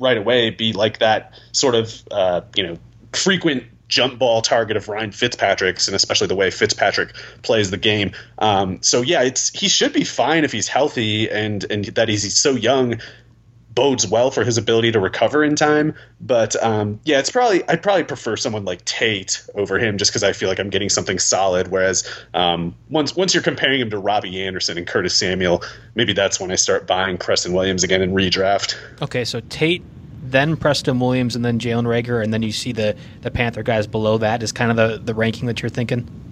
[0.00, 2.78] right away be like that sort of uh, you know
[3.12, 8.12] frequent jump ball target of Ryan Fitzpatrick's, and especially the way Fitzpatrick plays the game.
[8.38, 12.22] Um, so yeah, it's he should be fine if he's healthy and and that he's,
[12.22, 13.00] he's so young
[13.76, 15.94] bodes well for his ability to recover in time.
[16.20, 20.24] But um, yeah, it's probably I'd probably prefer someone like Tate over him just because
[20.24, 21.68] I feel like I'm getting something solid.
[21.68, 25.62] Whereas um, once once you're comparing him to Robbie Anderson and Curtis Samuel,
[25.94, 28.74] maybe that's when I start buying Preston Williams again in redraft.
[29.00, 29.84] Okay, so Tate.
[30.28, 33.86] Then Preston Williams, and then Jalen Reagor, and then you see the, the Panther guys
[33.86, 36.25] below that is kind of the, the ranking that you're thinking.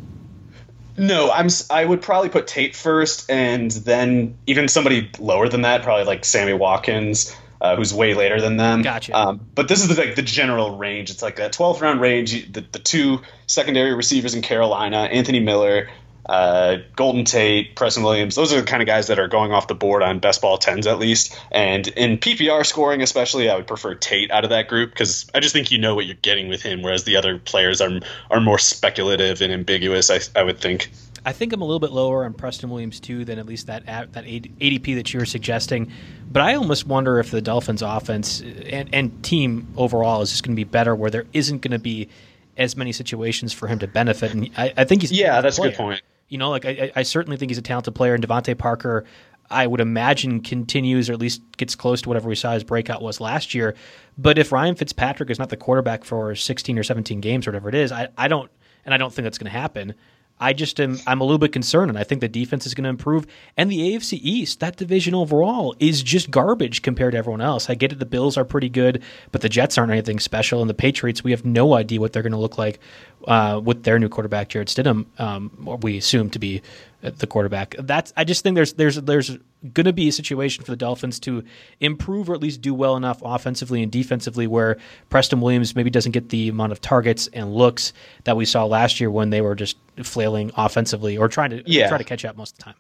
[0.97, 1.49] No, I'm.
[1.71, 6.25] I would probably put Tate first, and then even somebody lower than that, probably like
[6.25, 8.83] Sammy Watkins, uh, who's way later than them.
[8.83, 9.17] Gotcha.
[9.17, 11.11] Um, but this is the, like the general range.
[11.11, 12.53] It's like that 12th round range.
[12.53, 15.89] The, the two secondary receivers in Carolina, Anthony Miller,
[16.27, 18.35] uh, Golden Tate, Preston Williams.
[18.35, 20.59] Those are the kind of guys that are going off the board on best ball
[20.59, 21.39] tens at least.
[21.51, 25.41] And in PPR scoring, especially, I would prefer Tate out of that group because I
[25.41, 28.41] just think you know what you're getting with him, whereas the other players are are
[28.41, 30.11] more speculative and ambiguous.
[30.11, 30.91] I, I would think.
[31.27, 33.87] I think I'm a little bit lower on Preston Williams too than at least that
[33.87, 35.91] that ADP that you were suggesting.
[36.31, 40.55] But I almost wonder if the Dolphins' offense and, and team overall is just going
[40.55, 42.09] to be better, where there isn't going to be
[42.57, 44.33] as many situations for him to benefit.
[44.33, 46.03] And I, I think he's yeah, that's a good point.
[46.29, 49.05] You know, like I, I certainly think he's a talented player, and DeVante Parker.
[49.51, 53.03] I would imagine continues or at least gets close to whatever we saw his breakout
[53.03, 53.75] was last year.
[54.17, 57.69] But if Ryan Fitzpatrick is not the quarterback for 16 or 17 games or whatever
[57.69, 58.51] it is, I, I don't,
[58.87, 59.95] and I don't think that's going to happen.
[60.41, 62.85] I just am I'm a little bit concerned, and I think the defense is going
[62.85, 63.27] to improve.
[63.57, 67.71] And the AFC East, that division overall, is just garbage compared to everyone else.
[67.71, 70.69] I get it; the Bills are pretty good, but the Jets aren't anything special, and
[70.69, 72.81] the Patriots, we have no idea what they're going to look like
[73.29, 75.07] uh, with their new quarterback, Jarrett Stidham.
[75.19, 76.63] Um, we assume to be
[77.11, 77.75] the quarterback.
[77.79, 79.31] That's I just think there's there's there's
[79.73, 81.45] going to be a situation for the Dolphins to
[81.81, 84.77] improve or at least do well enough offensively and defensively where
[85.11, 87.93] Preston Williams maybe doesn't get the amount of targets and looks
[88.25, 91.89] that we saw last year when they were just flailing offensively or trying to yeah.
[91.89, 92.75] try to catch up most of the time.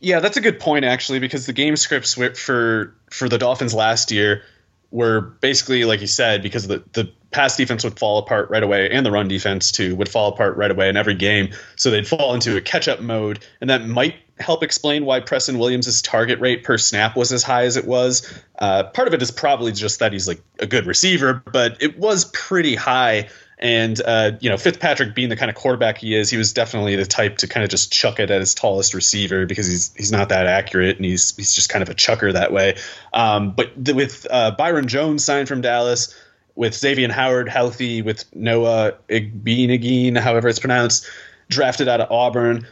[0.00, 4.10] Yeah, that's a good point actually because the game scripts for for the Dolphins last
[4.10, 4.42] year
[4.90, 8.88] were basically like you said because the the pass defense would fall apart right away
[8.88, 11.50] and the run defense too would fall apart right away in every game.
[11.74, 15.58] So they'd fall into a catch up mode and that might help explain why Preston
[15.58, 18.32] Williams' target rate per snap was as high as it was.
[18.56, 21.98] Uh, part of it is probably just that he's like a good receiver but it
[21.98, 23.28] was pretty high.
[23.58, 26.94] And uh, you know Fitzpatrick being the kind of quarterback he is, he was definitely
[26.94, 30.12] the type to kind of just chuck it at his tallest receiver because he's he's
[30.12, 32.76] not that accurate and he's he's just kind of a chucker that way.
[33.12, 36.14] Um, but with uh, Byron Jones signed from Dallas,
[36.56, 41.08] with Xavier Howard healthy, with Noah Igbinoghene, however it's pronounced,
[41.48, 42.66] drafted out of Auburn.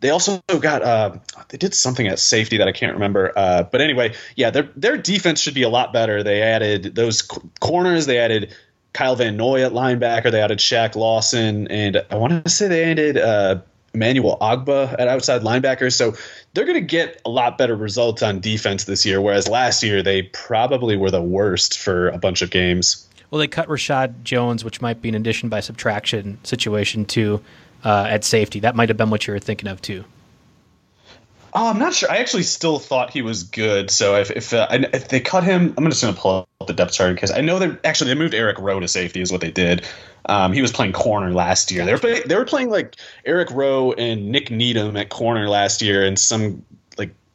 [0.00, 1.16] They also got uh,
[1.48, 3.32] they did something at safety that I can't remember.
[3.36, 6.22] Uh, but anyway, yeah, their their defense should be a lot better.
[6.22, 8.06] They added those corners.
[8.06, 8.54] They added
[8.92, 10.30] Kyle Van Noy at linebacker.
[10.30, 13.60] They added Shaq Lawson, and I want to say they added uh,
[13.94, 15.92] Emmanuel Ogbah at outside linebacker.
[15.92, 16.14] So
[16.52, 20.02] they're going to get a lot better results on defense this year, whereas last year
[20.02, 23.08] they probably were the worst for a bunch of games.
[23.34, 27.42] Well, they cut Reshad Jones, which might be an addition by subtraction situation too
[27.82, 28.60] uh, at safety.
[28.60, 30.04] That might have been what you were thinking of too.
[31.52, 32.08] Oh, I'm not sure.
[32.12, 33.90] I actually still thought he was good.
[33.90, 36.74] So if if, uh, if they cut him, I'm just going to pull up the
[36.74, 39.40] depth chart because I know they actually they moved Eric Rowe to safety is what
[39.40, 39.84] they did.
[40.26, 41.84] Um, he was playing corner last year.
[41.84, 42.94] They were play, they were playing like
[43.26, 46.64] Eric Rowe and Nick Needham at corner last year, and some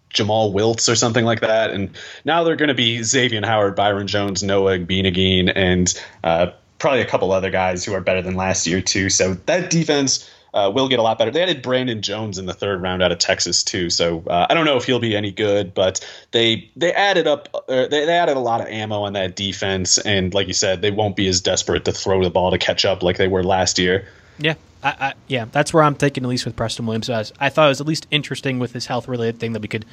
[0.10, 1.72] Jomal Wiltz or something like that.
[1.72, 1.95] And
[2.26, 5.93] now they're going to be Xavier Howard, Byron Jones, Noah Igbinoghene, and
[6.24, 6.48] uh,
[6.80, 9.10] probably a couple other guys who are better than last year too.
[9.10, 11.32] So that defense uh, will get a lot better.
[11.32, 14.54] They added Brandon Jones in the third round out of Texas too, so uh, I
[14.54, 18.17] don't know if he'll be any good, but they they added up uh, they, they
[18.17, 21.28] added a lot of ammo on that defense, and like you said, they won't be
[21.28, 24.08] as desperate to throw the ball to catch up like they were last year.
[24.39, 27.10] Yeah, I, I, yeah, that's where I'm thinking at least with Preston Williams.
[27.10, 29.67] I, I thought it was at least interesting with this health related thing that we
[29.67, 29.86] could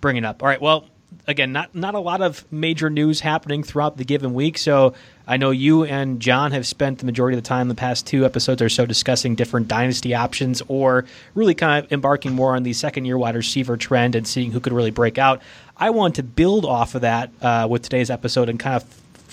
[0.00, 0.42] bring it up.
[0.42, 0.86] All right, well,
[1.26, 4.58] again, not not a lot of major news happening throughout the given week.
[4.58, 4.94] So
[5.26, 8.24] I know you and John have spent the majority of the time the past two
[8.24, 12.72] episodes or so discussing different dynasty options, or really kind of embarking more on the
[12.72, 15.42] second year wide receiver trend and seeing who could really break out.
[15.76, 18.84] I want to build off of that uh, with today's episode and kind of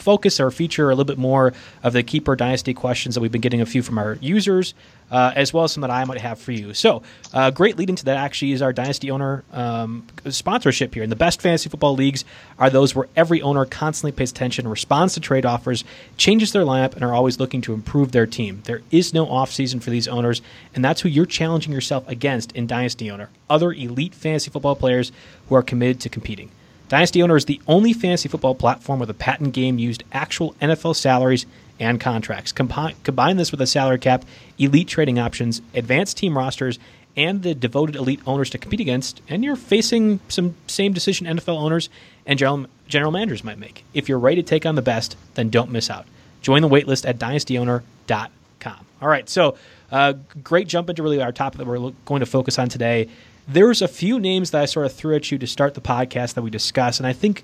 [0.06, 1.52] focus or feature a little bit more
[1.84, 4.76] of the keeper dynasty questions that we've been getting a few from our users,
[5.12, 6.74] uh, as well as some that I might have for you.
[6.74, 7.02] So,
[7.34, 11.04] uh, great lead into that actually is our dynasty owner um, sponsorship here.
[11.04, 12.24] And the best fantasy football leagues
[12.60, 15.84] are those where every owner constantly pays attention, responds to trade offers,
[16.18, 18.62] changes their lineup, and are always looking to improve their team.
[18.65, 20.41] There is no off season for these owners,
[20.74, 25.12] and that's who you're challenging yourself against in Dynasty Owner other elite fantasy football players
[25.48, 26.52] who are committed to competing.
[26.88, 30.95] Dynasty Owner is the only fantasy football platform with a patent game used actual NFL
[30.95, 31.45] salaries
[31.80, 32.52] and contracts.
[32.52, 34.24] Combine, combine this with a salary cap,
[34.58, 36.78] elite trading options, advanced team rosters,
[37.17, 41.58] and the devoted elite owners to compete against, and you're facing some same decision NFL
[41.58, 41.89] owners
[42.26, 43.84] and general, general managers might make.
[43.93, 46.06] If you're ready to take on the best, then don't miss out.
[46.41, 48.86] Join the waitlist at dynastyowner.com.
[49.02, 49.58] All right, so
[49.91, 53.10] uh, great jump into really our topic that we're going to focus on today
[53.47, 56.34] there's a few names that I sort of threw at you to start the podcast
[56.34, 57.43] that we discuss, and I think,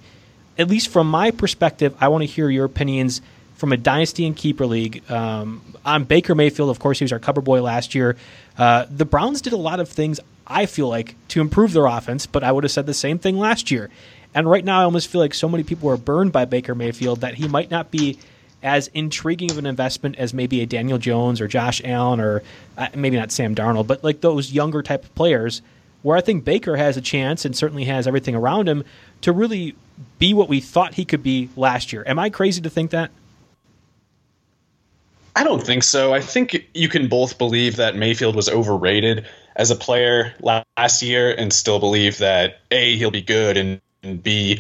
[0.58, 3.22] at least from my perspective, I want to hear your opinions
[3.56, 6.70] from a dynasty and keeper league um, on Baker Mayfield.
[6.70, 8.18] Of course, he was our cover boy last year.
[8.58, 12.26] Uh, the Browns did a lot of things I feel like to improve their offense,
[12.26, 13.90] but I would have said the same thing last year.
[14.34, 17.22] And right now, I almost feel like so many people are burned by Baker Mayfield
[17.22, 18.18] that he might not be
[18.64, 22.44] as intriguing of an investment as maybe a Daniel Jones or Josh Allen or
[22.78, 25.62] uh, maybe not Sam Darnold, but like those younger type of players
[26.04, 28.84] where I think Baker has a chance and certainly has everything around him
[29.22, 29.76] to really
[30.20, 32.04] be what we thought he could be last year.
[32.08, 33.12] Am I crazy to think that?
[35.36, 36.14] I don't think so.
[36.14, 41.34] I think you can both believe that Mayfield was overrated as a player last year
[41.34, 44.60] and still believe that A, he'll be good, and, and B,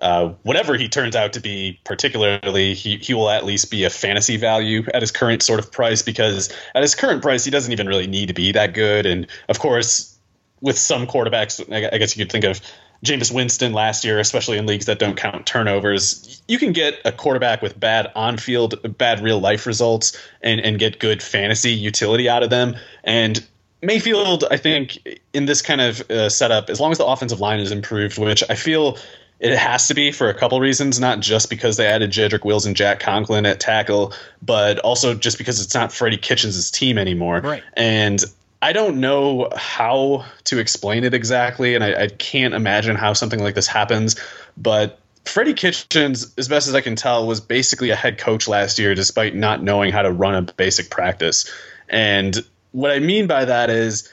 [0.00, 3.90] uh, whatever he turns out to be, particularly, he, he will at least be a
[3.90, 7.72] fantasy value at his current sort of price because at his current price, he doesn't
[7.72, 9.06] even really need to be that good.
[9.06, 10.18] And of course,
[10.60, 12.60] with some quarterbacks, I guess you could think of
[13.04, 16.42] Jameis Winston last year, especially in leagues that don't count turnovers.
[16.46, 20.78] You can get a quarterback with bad on field, bad real life results and, and
[20.78, 22.76] get good fantasy utility out of them.
[23.02, 23.44] And
[23.82, 24.98] Mayfield, I think,
[25.32, 28.44] in this kind of uh, setup, as long as the offensive line is improved, which
[28.50, 28.98] I feel
[29.38, 32.66] it has to be for a couple reasons, not just because they added Jedrick Wills
[32.66, 37.40] and Jack Conklin at tackle, but also just because it's not Freddie Kitchens' team anymore.
[37.40, 37.62] Right.
[37.72, 38.22] And
[38.62, 43.40] I don't know how to explain it exactly, and I, I, can't imagine how something
[43.40, 44.16] like this happens.
[44.56, 48.78] But Freddie Kitchens, as best as I can tell, was basically a head coach last
[48.78, 51.50] year, despite not knowing how to run a basic practice.
[51.88, 52.36] And
[52.72, 54.12] what I mean by that is,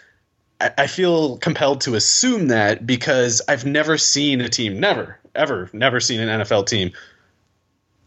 [0.62, 5.70] I, I feel compelled to assume that because I've never seen a team, never, ever,
[5.74, 6.92] never seen an NFL team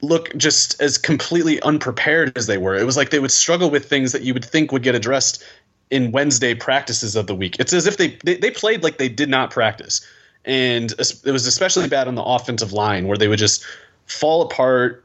[0.02, 2.76] look just as completely unprepared as they were.
[2.76, 5.44] It was like they would struggle with things that you would think would get addressed
[5.90, 7.56] in Wednesday practices of the week.
[7.58, 10.06] It's as if they, they, they played like they did not practice.
[10.44, 13.64] And it was especially bad on the offensive line where they would just
[14.06, 15.04] fall apart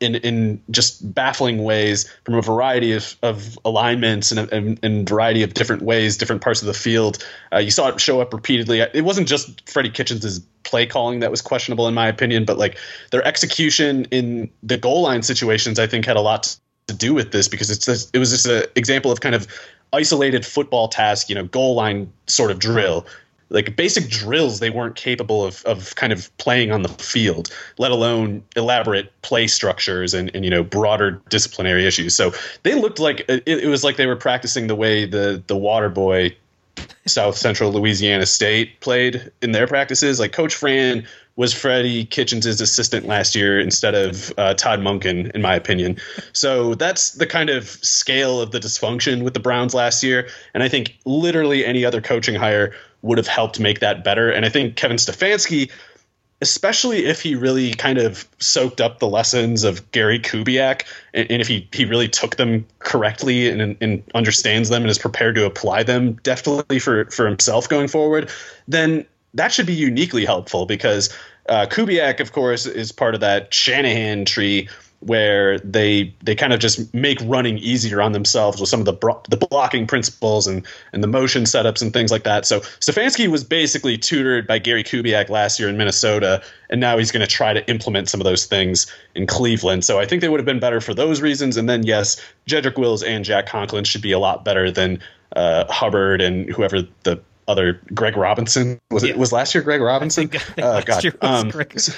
[0.00, 5.54] in in just baffling ways from a variety of, of alignments and, and variety of
[5.54, 7.24] different ways, different parts of the field.
[7.52, 8.80] Uh, you saw it show up repeatedly.
[8.80, 12.76] It wasn't just Freddie Kitchens' play calling that was questionable in my opinion, but like
[13.12, 16.56] their execution in the goal line situations, I think had a lot
[16.86, 19.46] to do with this because it's it was just an example of kind of
[19.94, 23.06] isolated football task, you know, goal line sort of drill.
[23.50, 27.92] Like basic drills they weren't capable of, of kind of playing on the field let
[27.92, 32.14] alone elaborate play structures and, and you know broader disciplinary issues.
[32.16, 32.32] So
[32.62, 35.88] they looked like it, it was like they were practicing the way the the water
[35.88, 36.34] boy
[37.06, 40.18] south central louisiana state played in their practices.
[40.18, 45.42] Like coach fran was Freddie Kitchens' assistant last year instead of uh, Todd Monken, in
[45.42, 45.96] my opinion.
[46.32, 50.28] So that's the kind of scale of the dysfunction with the Browns last year.
[50.54, 52.72] And I think literally any other coaching hire
[53.02, 54.30] would have helped make that better.
[54.30, 55.70] And I think Kevin Stefanski,
[56.40, 61.42] especially if he really kind of soaked up the lessons of Gary Kubiak, and, and
[61.42, 65.46] if he, he really took them correctly and, and understands them and is prepared to
[65.46, 68.30] apply them definitely for, for himself going forward,
[68.68, 69.04] then
[69.34, 71.14] that should be uniquely helpful because
[71.48, 74.68] uh, Kubiak, of course, is part of that Shanahan tree
[75.00, 78.92] where they they kind of just make running easier on themselves with some of the
[78.92, 82.46] bro- the blocking principles and and the motion setups and things like that.
[82.46, 87.12] So Stefanski was basically tutored by Gary Kubiak last year in Minnesota, and now he's
[87.12, 89.84] going to try to implement some of those things in Cleveland.
[89.84, 91.58] So I think they would have been better for those reasons.
[91.58, 95.00] And then yes, Jedrick Wills and Jack Conklin should be a lot better than
[95.36, 99.10] uh, Hubbard and whoever the other Greg Robinson was yeah.
[99.10, 100.30] it was last year Greg Robinson?
[100.32, 101.04] I, think, uh, God.
[101.20, 101.52] Um,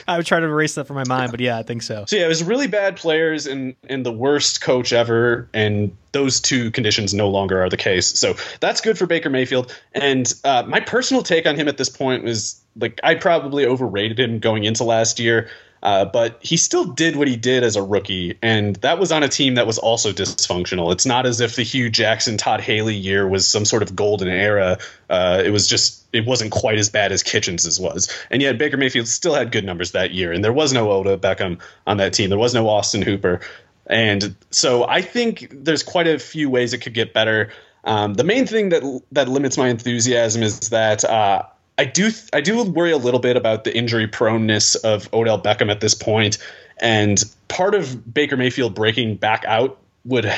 [0.09, 2.05] I would try to erase that from my mind, but yeah, I think so.
[2.07, 6.41] So yeah, it was really bad players and and the worst coach ever, and those
[6.41, 8.07] two conditions no longer are the case.
[8.07, 9.75] So that's good for Baker Mayfield.
[9.95, 14.19] And uh, my personal take on him at this point was like I probably overrated
[14.19, 15.49] him going into last year.
[15.87, 19.23] Uh, but he still did what he did as a rookie, and that was on
[19.23, 20.91] a team that was also dysfunctional.
[20.91, 24.27] It's not as if the Hue Jackson, Todd Haley year was some sort of golden
[24.27, 24.79] era.
[25.09, 28.77] Uh, it was just it wasn't quite as bad as Kitchens's was, and yet Baker
[28.77, 32.13] Mayfield still had good numbers that year, and there was no Odell Beckham on that
[32.13, 32.31] team.
[32.31, 33.41] There was no Austin Hooper,
[33.87, 37.53] and so I think there's quite a few ways it could get better.
[37.85, 38.83] Um, the main thing that
[39.13, 41.05] that limits my enthusiasm is that.
[41.05, 41.45] Uh,
[41.79, 45.71] I do I do worry a little bit about the injury proneness of Odell Beckham
[45.71, 46.39] at this point,
[46.79, 50.33] and part of Baker Mayfield breaking back out would.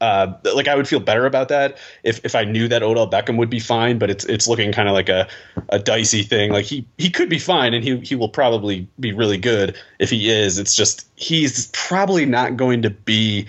[0.00, 3.36] Uh, like I would feel better about that if, if I knew that Odell Beckham
[3.36, 5.26] would be fine, but it's it's looking kind of like a,
[5.70, 6.52] a dicey thing.
[6.52, 10.08] Like he he could be fine, and he he will probably be really good if
[10.08, 10.56] he is.
[10.56, 13.48] It's just he's probably not going to be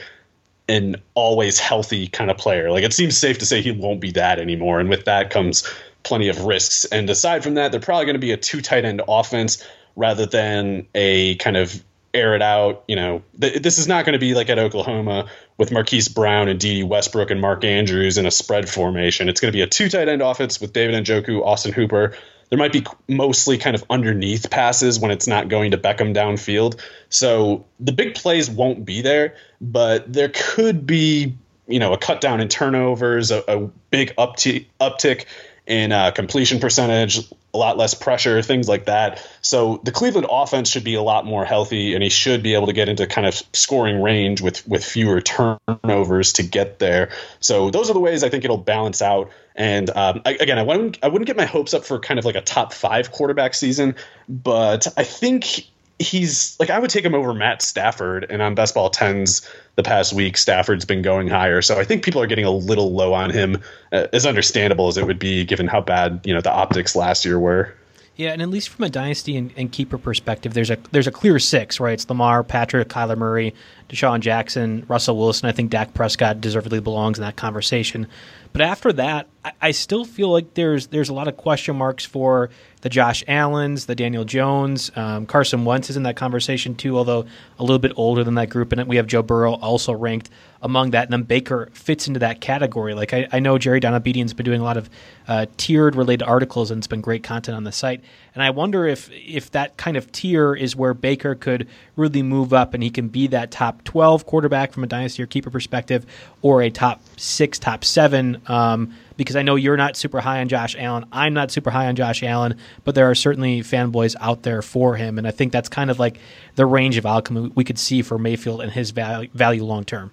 [0.68, 2.72] an always healthy kind of player.
[2.72, 5.64] Like it seems safe to say he won't be that anymore, and with that comes
[6.04, 6.86] plenty of risks.
[6.86, 10.26] And aside from that, they're probably going to be a two tight end offense rather
[10.26, 11.84] than a kind of
[12.14, 12.84] air it out.
[12.88, 16.48] You know, th- this is not going to be like at Oklahoma with Marquise Brown
[16.48, 19.30] and Dede Westbrook and Mark Andrews in a spread formation.
[19.30, 22.16] It's going to be a two tight end offense with David and Njoku, Austin Hooper.
[22.50, 26.80] There might be mostly kind of underneath passes when it's not going to Beckham downfield.
[27.10, 31.36] So the big plays won't be there, but there could be,
[31.68, 35.26] you know, a cut down in turnovers, a, a big uptick, uptick
[35.66, 37.20] in uh, completion percentage,
[37.54, 39.26] a lot less pressure, things like that.
[39.42, 42.68] So the Cleveland offense should be a lot more healthy, and he should be able
[42.68, 47.12] to get into kind of scoring range with with fewer turnovers to get there.
[47.40, 49.32] So those are the ways I think it'll balance out.
[49.56, 52.26] And um, I, again, I wouldn't I wouldn't get my hopes up for kind of
[52.26, 53.96] like a top five quarterback season,
[54.28, 55.68] but I think
[56.00, 59.84] he's like I would take him over Matt Stafford, and on Best Ball Tens the
[59.84, 61.62] past week, Stafford's been going higher.
[61.62, 64.98] So I think people are getting a little low on him, uh, as understandable as
[64.98, 67.74] it would be given how bad you know the optics last year were.
[68.16, 71.12] Yeah, and at least from a dynasty and, and, keeper perspective, there's a there's a
[71.12, 71.94] clear six, right?
[71.94, 73.56] It's Lamar, Patrick, Kyler Murray,
[73.90, 75.50] Deshaun Jackson, Russell Wilson.
[75.50, 78.08] I think Dak Prescott deservedly belongs in that conversation.
[78.52, 82.06] But after that, I, I still feel like there's there's a lot of question marks
[82.06, 82.52] for
[82.84, 87.26] the Josh Allens, the Daniel Jones, um, Carson Wentz is in that conversation too, although
[87.64, 88.74] a little bit older than that group.
[88.74, 90.30] And we have Joe Burrow also ranked
[90.62, 91.06] among that.
[91.06, 92.94] And then Baker fits into that category.
[92.94, 94.90] Like I, I know Jerry Donabedian's been doing a lot of
[95.28, 98.04] uh, tiered related articles, and it's been great content on the site.
[98.34, 102.54] And I wonder if if that kind of tier is where Baker could really move
[102.54, 106.06] up, and he can be that top twelve quarterback from a dynasty or keeper perspective,
[106.42, 108.42] or a top six, top seven.
[108.48, 111.06] Um, because I know you're not super high on Josh Allen.
[111.12, 114.96] I'm not super high on Josh Allen, but there are certainly fanboys out there for
[114.96, 115.20] him.
[115.20, 116.18] And I think that's kind of like
[116.56, 120.12] the range of outcome we could see for Mayfield and his value, value long term.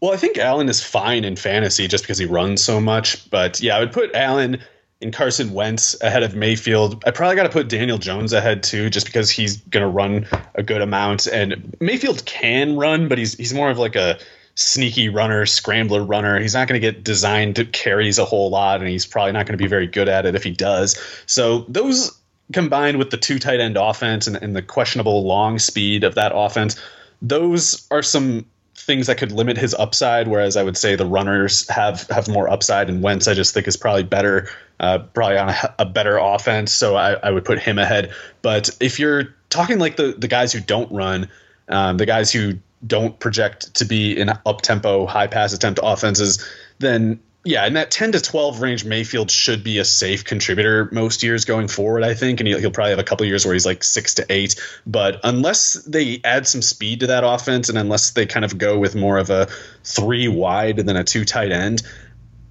[0.00, 3.30] Well, I think Allen is fine in fantasy just because he runs so much.
[3.30, 4.60] But yeah, I would put Allen
[5.00, 7.02] and Carson Wentz ahead of Mayfield.
[7.06, 10.26] I probably got to put Daniel Jones ahead too, just because he's going to run
[10.54, 11.26] a good amount.
[11.26, 14.18] And Mayfield can run, but he's he's more of like a
[14.54, 16.38] sneaky runner, scrambler runner.
[16.40, 19.46] He's not going to get designed to carries a whole lot, and he's probably not
[19.46, 21.00] going to be very good at it if he does.
[21.26, 22.16] So those
[22.52, 26.32] combined with the two tight end offense and, and the questionable long speed of that
[26.34, 26.80] offense,
[27.20, 30.28] those are some things that could limit his upside.
[30.28, 33.68] Whereas I would say the runners have have more upside, and Wentz I just think
[33.68, 34.48] is probably better,
[34.80, 36.72] uh, probably on a, a, better offense.
[36.72, 38.12] So I, I, would put him ahead.
[38.42, 41.28] But if you're talking like the the guys who don't run,
[41.68, 46.44] um, the guys who don't project to be in up tempo, high pass attempt offenses,
[46.78, 51.24] then yeah, in that 10 to 12 range, Mayfield should be a safe contributor most
[51.24, 52.38] years going forward, I think.
[52.38, 54.54] And he'll, he'll, probably have a couple years where he's like six to eight.
[54.86, 58.78] But unless they add some speed to that offense and unless they kind of go
[58.78, 59.48] with more of a
[59.82, 61.82] three wide than a two tight end,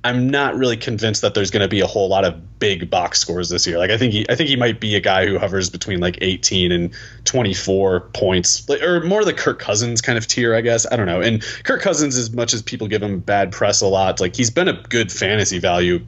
[0.03, 3.19] I'm not really convinced that there's going to be a whole lot of big box
[3.19, 3.77] scores this year.
[3.77, 6.17] Like I think he, I think he might be a guy who hovers between like
[6.21, 6.93] 18 and
[7.25, 10.91] 24 points, or more of the Kirk Cousins kind of tier, I guess.
[10.91, 11.21] I don't know.
[11.21, 14.49] And Kirk Cousins, as much as people give him bad press a lot, like he's
[14.49, 16.03] been a good fantasy value,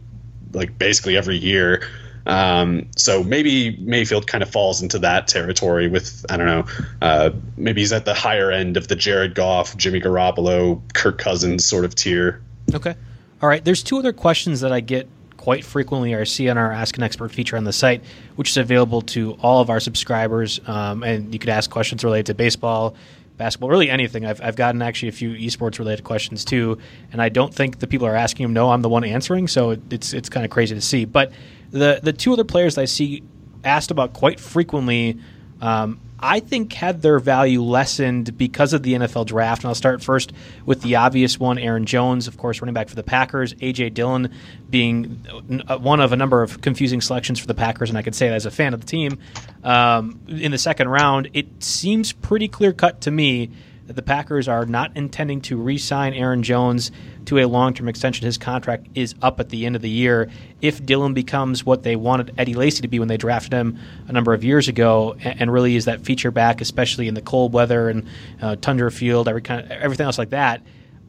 [0.54, 1.88] like basically every year.
[2.26, 6.66] Um, so maybe Mayfield kind of falls into that territory with I don't know.
[7.00, 11.64] Uh, maybe he's at the higher end of the Jared Goff, Jimmy Garoppolo, Kirk Cousins
[11.64, 12.42] sort of tier.
[12.74, 12.96] Okay.
[13.44, 16.58] All right, there's two other questions that I get quite frequently or I see on
[16.58, 18.02] our Ask an Expert feature on the site,
[18.38, 20.62] which is available to all of our subscribers.
[20.66, 22.96] Um, and you could ask questions related to baseball,
[23.36, 24.26] basketball, really anything.
[24.26, 26.78] I've, I've gotten actually a few esports related questions too,
[27.12, 29.72] and I don't think the people are asking them No, I'm the one answering, so
[29.72, 31.04] it, it's it's kind of crazy to see.
[31.04, 31.34] But
[31.70, 33.24] the the two other players I see
[33.66, 35.20] asked about quite frequently
[35.60, 39.64] um, I think had their value lessened because of the NFL draft.
[39.64, 40.32] And I'll start first
[40.66, 43.90] with the obvious one Aaron Jones, of course, running back for the Packers, A.J.
[43.90, 44.34] Dillon
[44.70, 47.90] being uh, one of a number of confusing selections for the Packers.
[47.90, 49.20] And I could say that as a fan of the team.
[49.66, 53.52] Um, in the second round, it seems pretty clear cut to me
[53.88, 56.92] that the Packers are not intending to re sign Aaron Jones
[57.26, 58.26] to a long term extension.
[58.26, 60.30] His contract is up at the end of the year.
[60.62, 63.78] If Dillon becomes what they wanted Eddie Lacy to be when they drafted him
[64.08, 67.54] a number of years ago, and, really is that feature back, especially in the cold
[67.54, 68.08] weather and
[68.42, 70.64] uh, tundra field, every kind of, everything else like that.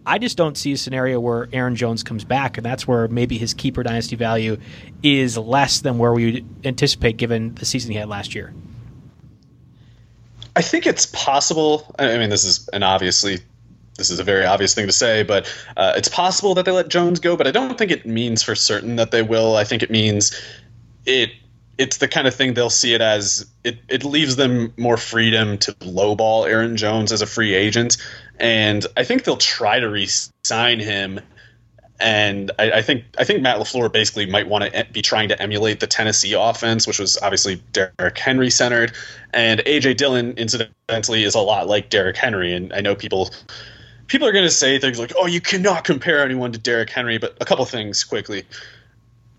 [0.07, 3.39] I just don't see a scenario where Aaron Jones comes back, and that's where maybe
[3.39, 4.59] his keeper dynasty value
[5.03, 8.53] is less than where we anticipate given the season he had last year.
[10.57, 11.95] I think it's possible.
[11.99, 13.41] I mean, this is an obviously
[13.97, 15.47] this is a very obvious thing to say, but
[15.77, 17.37] uh, it's possible that they let Jones go.
[17.37, 19.57] But I don't think it means for certain that they will.
[19.57, 20.39] I think it means
[21.07, 21.31] it.
[21.77, 25.59] It's the kind of thing they'll see it as it, it leaves them more freedom
[25.59, 27.97] to lowball Aaron Jones as a free agent.
[28.39, 30.09] And I think they'll try to re
[30.45, 31.21] sign him
[32.01, 35.41] and I, I, think I think Matt LaFleur basically might want to be trying to
[35.41, 38.93] emulate the Tennessee offense, which was obviously Derrick Henry centered,
[39.33, 43.31] and AJ Dillon incidentally is a lot like Derrick Henry, and I know people
[44.09, 47.19] people are going to say things like, "Oh, you cannot compare anyone to Derrick Henry,"
[47.19, 48.45] but a couple things quickly.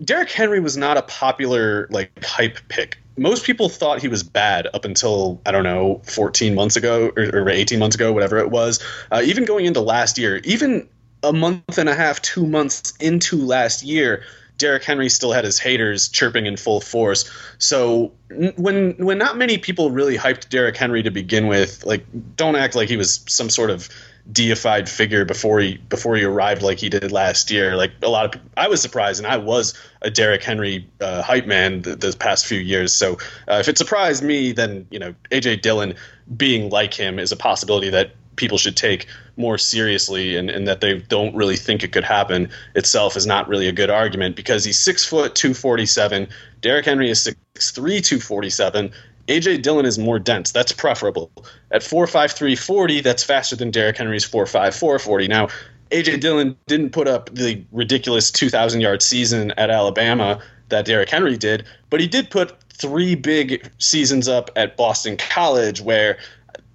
[0.03, 2.97] Derrick Henry was not a popular like hype pick.
[3.17, 7.23] Most people thought he was bad up until I don't know, 14 months ago or,
[7.33, 8.81] or 18 months ago, whatever it was.
[9.11, 10.87] Uh, even going into last year, even
[11.23, 14.23] a month and a half, two months into last year,
[14.57, 17.29] Derrick Henry still had his haters chirping in full force.
[17.57, 18.13] So
[18.57, 22.05] when when not many people really hyped Derrick Henry to begin with, like
[22.35, 23.89] don't act like he was some sort of
[24.31, 27.75] deified figure before he before he arrived like he did last year.
[27.75, 31.47] Like a lot of I was surprised, and I was a Derrick Henry uh, hype
[31.47, 32.93] man th- the past few years.
[32.93, 35.95] So uh, if it surprised me, then you know AJ Dillon
[36.37, 39.07] being like him is a possibility that people should take
[39.37, 43.47] more seriously and, and that they don't really think it could happen itself is not
[43.47, 46.27] really a good argument because he's six foot two forty seven.
[46.61, 48.91] Derrick Henry is six three two forty seven.
[49.27, 50.51] AJ Dillon is more dense.
[50.51, 51.31] That's preferable.
[51.71, 55.27] At four five three forty, that's faster than Derrick Henry's four five four forty.
[55.27, 55.47] Now,
[55.91, 61.09] AJ Dillon didn't put up the ridiculous two thousand yard season at Alabama that Derrick
[61.09, 66.17] Henry did, but he did put three big seasons up at Boston College where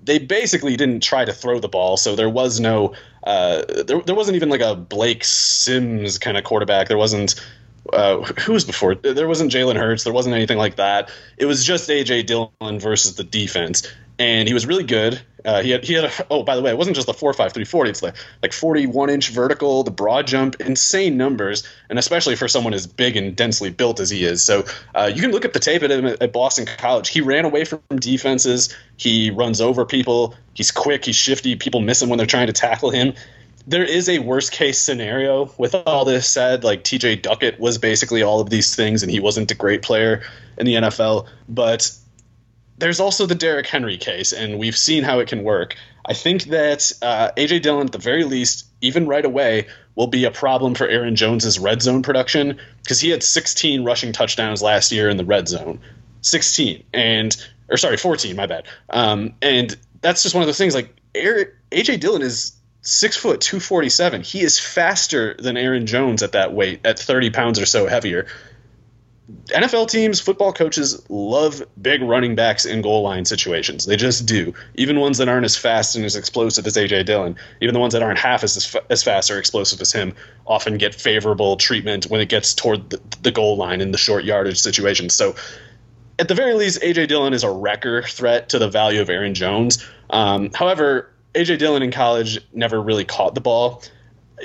[0.03, 2.95] they basically didn't try to throw the ball, so there was no
[3.25, 6.89] uh, there, there wasn't even like a Blake Sims kind of quarterback.
[6.89, 7.35] There wasn't
[7.93, 8.95] uh, who was before?
[8.95, 10.05] There wasn't Jalen Hurts.
[10.05, 11.11] There wasn't anything like that.
[11.37, 13.87] It was just AJ Dillon versus the defense,
[14.21, 15.21] and he was really good.
[15.45, 17.33] Uh, he had he had a, oh by the way it wasn't just the four
[17.33, 21.67] five three forty it's like like forty one inch vertical the broad jump insane numbers
[21.89, 24.63] and especially for someone as big and densely built as he is so
[24.95, 27.47] uh, you can look at the tape at him at, at Boston College he ran
[27.47, 32.19] away from defenses he runs over people he's quick he's shifty people miss him when
[32.19, 33.15] they're trying to tackle him
[33.67, 36.65] there is a worst case scenario with all this said.
[36.65, 40.23] Like TJ Duckett was basically all of these things, and he wasn't a great player
[40.59, 41.29] in the NFL.
[41.49, 41.95] But
[42.81, 45.77] there's also the Derrick Henry case, and we've seen how it can work.
[46.05, 50.25] I think that uh, AJ Dillon, at the very least, even right away, will be
[50.25, 54.93] a problem for Aaron Jones's red zone production because he had 16 rushing touchdowns last
[54.93, 55.81] year in the red zone,
[56.23, 57.37] 16, and
[57.69, 58.67] or sorry, 14, my bad.
[58.89, 60.75] Um, and that's just one of those things.
[60.75, 64.23] Like AJ Dillon is six foot 247.
[64.23, 68.27] He is faster than Aaron Jones at that weight, at 30 pounds or so heavier.
[69.47, 73.87] NFL teams, football coaches love big running backs in goal line situations.
[73.87, 74.55] They just do.
[74.75, 77.93] Even ones that aren't as fast and as explosive as AJ Dillon, even the ones
[77.93, 80.15] that aren't half as as fast or explosive as him,
[80.47, 84.25] often get favorable treatment when it gets toward the, the goal line in the short
[84.25, 85.11] yardage situation.
[85.11, 85.35] So,
[86.19, 89.35] at the very least, AJ Dillon is a wrecker threat to the value of Aaron
[89.35, 89.85] Jones.
[90.11, 93.83] Um, however, AJ Dillon in college never really caught the ball.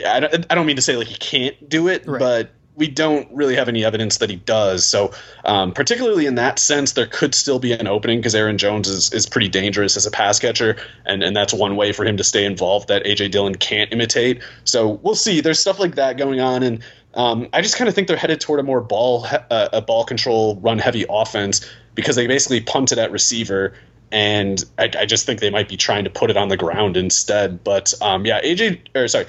[0.06, 2.20] I don't, I don't mean to say like he can't do it, right.
[2.20, 4.86] but we don't really have any evidence that he does.
[4.86, 5.12] So,
[5.46, 9.14] um, particularly in that sense, there could still be an opening because Aaron Jones is,
[9.14, 12.24] is pretty dangerous as a pass catcher, and, and that's one way for him to
[12.24, 14.42] stay involved that AJ Dillon can't imitate.
[14.66, 15.42] So we'll see.
[15.42, 18.42] There's stuff like that going on, and um, I just kind of think they're headed
[18.42, 22.98] toward a more ball uh, a ball control run heavy offense because they basically punted
[22.98, 23.74] at receiver
[24.12, 26.96] and I, I, just think they might be trying to put it on the ground
[26.96, 27.64] instead.
[27.64, 29.26] But um, yeah, AJ or sorry,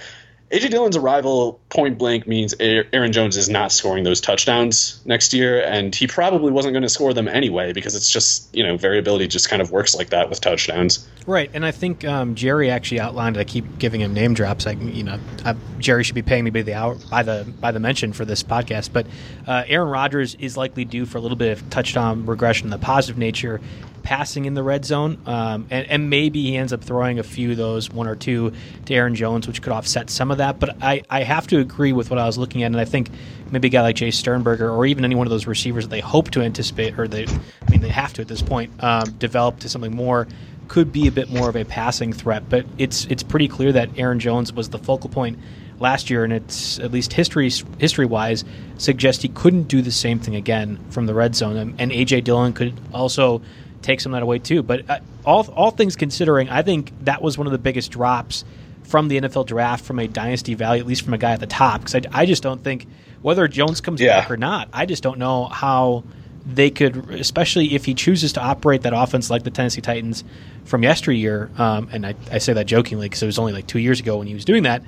[0.51, 5.61] AJ Dillon's arrival point blank means Aaron Jones is not scoring those touchdowns next year,
[5.61, 9.27] and he probably wasn't going to score them anyway because it's just you know variability
[9.27, 11.09] just kind of works like that with touchdowns.
[11.27, 13.37] Right, and I think um, Jerry actually outlined.
[13.39, 14.69] I keep giving him name drops.
[14.69, 17.73] I you know I, Jerry should be paying me by the hour by the by
[17.73, 19.09] the mention for this podcast, but
[19.49, 23.19] uh, Aaron Rodgers is likely due for a little bit of touchdown regression the positive
[23.19, 23.61] nature
[24.07, 27.51] passing in the red zone, um, and, and, maybe he ends up throwing a few
[27.51, 28.53] of those, one or two,
[28.85, 30.61] to Aaron Jones, which could offset some of that.
[30.61, 33.11] But I, I have to agree with what I was looking at, and I think
[33.51, 35.99] maybe a guy like Jace Sternberger or even any one of those receivers that they
[35.99, 39.59] hope to anticipate, or they, I mean, they have to at this point, um, develop
[39.61, 40.29] to something more
[40.69, 42.49] could be a bit more of a passing threat.
[42.49, 45.37] But it's it's pretty clear that Aaron Jones was the focal point
[45.81, 48.45] last year, and it's at least history history wise
[48.79, 51.57] suggests he couldn't do the same thing again from the red zone.
[51.57, 53.43] And, and AJ Dillon could also
[53.83, 54.63] take some of that away too.
[54.63, 58.45] But uh, all all things considering, I think that was one of the biggest drops
[58.85, 61.47] from the NFL draft from a dynasty value, at least from a guy at the
[61.47, 61.81] top.
[61.81, 62.87] Because I, I, just don't think
[63.21, 64.21] whether Jones comes yeah.
[64.21, 66.05] back or not, I just don't know how
[66.47, 70.23] they could, especially if he chooses to operate that offense like the Tennessee Titans
[70.65, 71.51] from yesteryear.
[71.59, 74.19] Um, and I, I say that jokingly because it was only like two years ago
[74.19, 74.83] when he was doing that.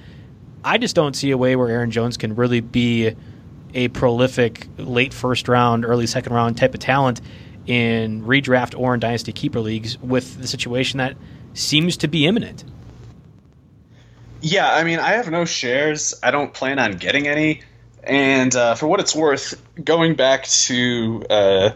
[0.63, 3.15] I just don't see a way where Aaron Jones can really be
[3.75, 7.21] a prolific late first round, early second round type of talent
[7.69, 11.17] in redraft or in dynasty keeper leagues with the situation that
[11.53, 12.65] seems to be imminent.
[14.41, 16.15] Yeah, I mean, I have no shares.
[16.23, 17.63] I don't plan on getting any.
[18.03, 21.71] And uh, for what it's worth, going back to uh,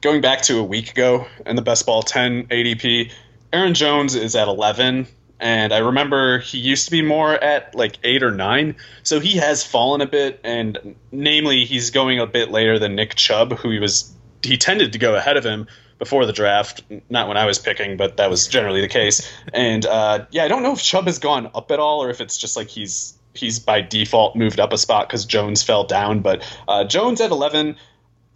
[0.00, 3.12] going back to a week ago in the best ball 10 ADP,
[3.52, 5.08] Aaron Jones is at 11
[5.40, 9.38] and I remember he used to be more at like eight or nine, so he
[9.38, 10.40] has fallen a bit.
[10.42, 14.92] And namely, he's going a bit later than Nick Chubb, who he was he tended
[14.92, 15.66] to go ahead of him
[15.98, 16.82] before the draft.
[17.10, 19.30] Not when I was picking, but that was generally the case.
[19.52, 22.20] And uh, yeah, I don't know if Chubb has gone up at all, or if
[22.20, 26.20] it's just like he's he's by default moved up a spot because Jones fell down.
[26.20, 27.76] But uh, Jones at eleven.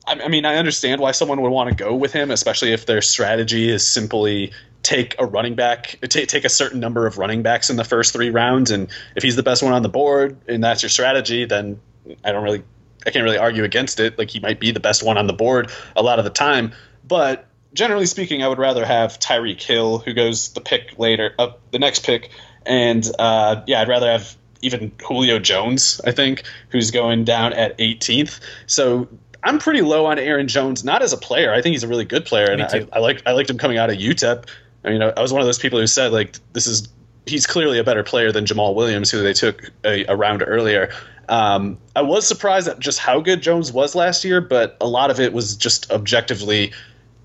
[0.04, 2.86] I, I mean, I understand why someone would want to go with him, especially if
[2.86, 7.42] their strategy is simply take a running back, take, take a certain number of running
[7.42, 10.36] backs in the first three rounds, and if he's the best one on the board
[10.48, 11.80] and that's your strategy, then
[12.24, 12.64] I don't really
[13.06, 14.18] I can't really argue against it.
[14.18, 16.72] Like he might be the best one on the board a lot of the time,
[17.06, 21.50] but generally speaking, I would rather have Tyreek Hill, who goes the pick later, up
[21.50, 22.30] uh, the next pick,
[22.66, 27.76] and uh, yeah, I'd rather have even Julio Jones, I think, who's going down at
[27.78, 28.40] 18th.
[28.66, 29.08] So
[29.42, 31.52] I'm pretty low on Aaron Jones, not as a player.
[31.52, 33.78] I think he's a really good player, and I, I like I liked him coming
[33.78, 34.46] out of UTEP.
[34.84, 36.88] I mean, I, I was one of those people who said like this is
[37.26, 40.92] he's clearly a better player than Jamaal Williams, who they took a, a round earlier.
[41.28, 45.10] Um, I was surprised at just how good Jones was last year, but a lot
[45.10, 46.72] of it was just objectively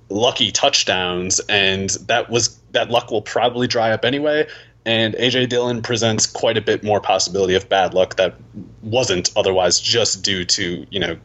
[0.10, 4.48] lucky touchdowns, and that was that luck will probably dry up anyway.
[4.86, 8.36] And AJ Dillon presents quite a bit more possibility of bad luck that
[8.84, 11.18] wasn't otherwise just due to you know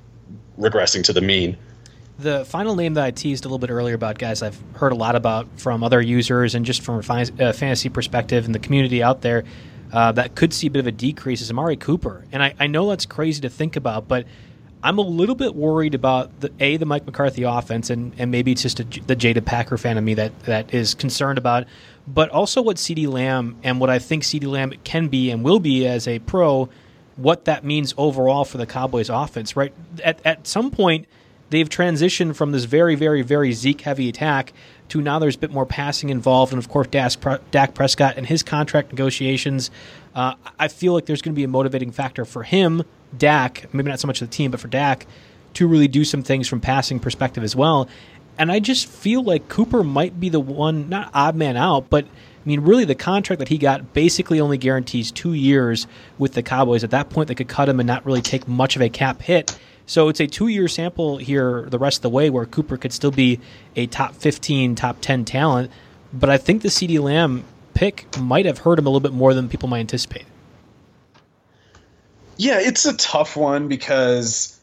[0.59, 1.57] regressing to the mean.
[2.19, 4.97] The final name that I teased a little bit earlier about guys I've heard a
[4.97, 9.03] lot about from other users and just from a uh, fantasy perspective and the community
[9.03, 9.45] out there
[9.93, 12.25] uh, that could see a bit of a decrease is Amari Cooper.
[12.33, 14.27] And I, I know that's crazy to think about, but
[14.83, 18.53] I'm a little bit worried about the a the Mike McCarthy offense, and, and maybe
[18.53, 21.67] it's just a, the jaded Packer fan of me that that is concerned about,
[22.07, 25.61] but also what CeeDee Lamb and what I think CeeDee Lamb can be and will
[25.61, 26.69] be as a pro,
[27.15, 29.55] what that means overall for the Cowboys offense.
[29.55, 31.07] Right at at some point,
[31.53, 34.53] they've transitioned from this very very very Zeke heavy attack
[34.88, 38.42] to now there's a bit more passing involved, and of course Dak Prescott and his
[38.42, 39.70] contract negotiations.
[40.14, 42.82] Uh, I feel like there's going to be a motivating factor for him
[43.16, 45.07] Dak, maybe not so much the team, but for Dak
[45.55, 47.88] to really do some things from passing perspective as well.
[48.38, 52.05] And I just feel like Cooper might be the one, not odd man out, but
[52.05, 55.86] I mean, really, the contract that he got basically only guarantees two years
[56.18, 56.82] with the Cowboys.
[56.82, 59.22] At that point, they could cut him and not really take much of a cap
[59.22, 59.57] hit.
[59.87, 62.93] So it's a two year sample here the rest of the way where Cooper could
[62.93, 63.41] still be
[63.76, 65.70] a top 15, top 10 talent.
[66.12, 69.35] But I think the CeeDee Lamb pick might have hurt him a little bit more
[69.35, 70.26] than people might anticipate.
[72.37, 74.59] Yeah, it's a tough one because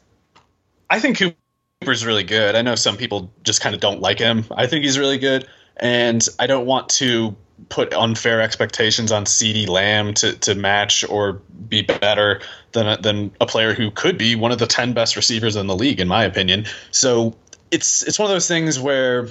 [0.90, 2.56] I think Cooper's really good.
[2.56, 4.46] I know some people just kind of don't like him.
[4.52, 5.48] I think he's really good,
[5.78, 7.36] and I don't want to
[7.68, 11.34] put unfair expectations on CeeDee Lamb to, to match or
[11.68, 12.42] be better
[12.72, 15.68] than a, than a player who could be one of the 10 best receivers in
[15.68, 16.66] the league in my opinion.
[16.92, 17.36] So
[17.72, 19.28] it's it's one of those things where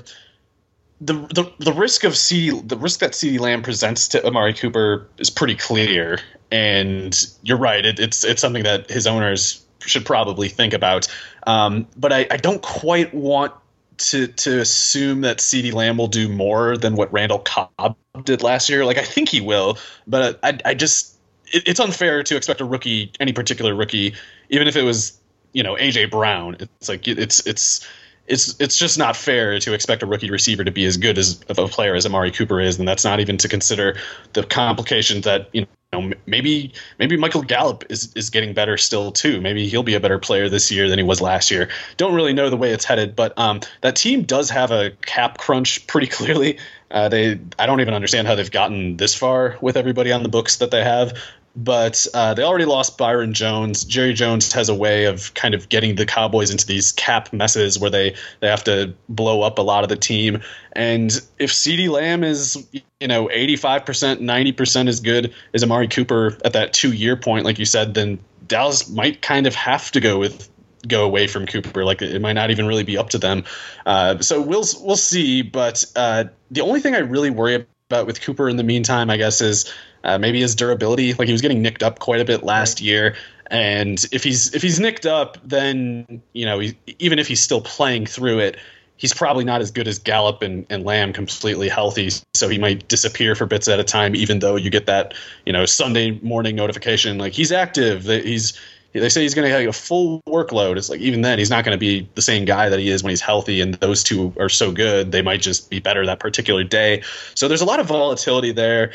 [1.00, 5.08] the, the the risk of CeeDee the risk that CeeDee Lamb presents to Amari Cooper
[5.18, 6.18] is pretty clear
[6.50, 7.84] and you're right.
[7.84, 11.08] It, it's it's something that his owners should probably think about.
[11.46, 13.52] Um, but I, I don't quite want
[13.98, 18.68] to to assume that CeeDee Lamb will do more than what Randall Cobb did last
[18.68, 18.84] year.
[18.84, 21.16] Like I think he will, but I I just
[21.52, 24.14] it, it's unfair to expect a rookie, any particular rookie,
[24.50, 25.18] even if it was
[25.52, 26.56] you know AJ Brown.
[26.60, 27.86] It's like it's it's
[28.28, 31.40] it's it's just not fair to expect a rookie receiver to be as good as
[31.48, 33.96] of a player as Amari Cooper is, and that's not even to consider
[34.34, 39.40] the complications that you know maybe maybe Michael Gallup is is getting better still too.
[39.40, 41.68] Maybe he'll be a better player this year than he was last year.
[41.96, 45.38] Don't really know the way it's headed, but um, that team does have a cap
[45.38, 46.58] crunch pretty clearly.
[46.90, 50.28] Uh, they I don't even understand how they've gotten this far with everybody on the
[50.28, 51.18] books that they have
[51.58, 53.84] but uh, they already lost Byron Jones.
[53.84, 57.78] Jerry Jones has a way of kind of getting the Cowboys into these cap messes
[57.78, 60.40] where they, they have to blow up a lot of the team.
[60.72, 62.64] And if CeeDee Lamb is,
[63.00, 67.58] you know, 85%, 90% as good as Amari Cooper at that two year point, like
[67.58, 70.48] you said, then Dallas might kind of have to go with
[70.86, 71.84] go away from Cooper.
[71.84, 73.44] Like it might not even really be up to them.
[73.86, 75.42] Uh, so we'll we'll see.
[75.42, 79.16] But uh, the only thing I really worry about with Cooper in the meantime, I
[79.16, 79.72] guess, is
[80.04, 81.14] uh, maybe his durability.
[81.14, 83.16] Like he was getting nicked up quite a bit last year,
[83.50, 87.60] and if he's if he's nicked up, then you know he, even if he's still
[87.60, 88.56] playing through it,
[88.96, 92.10] he's probably not as good as Gallup and, and Lamb completely healthy.
[92.34, 95.14] So he might disappear for bits at a time, even though you get that
[95.46, 98.04] you know Sunday morning notification like he's active.
[98.04, 98.58] That he's
[98.92, 100.76] they say he's going to have a full workload.
[100.76, 103.02] It's like even then he's not going to be the same guy that he is
[103.02, 103.60] when he's healthy.
[103.60, 107.02] And those two are so good, they might just be better that particular day.
[107.34, 108.92] So there's a lot of volatility there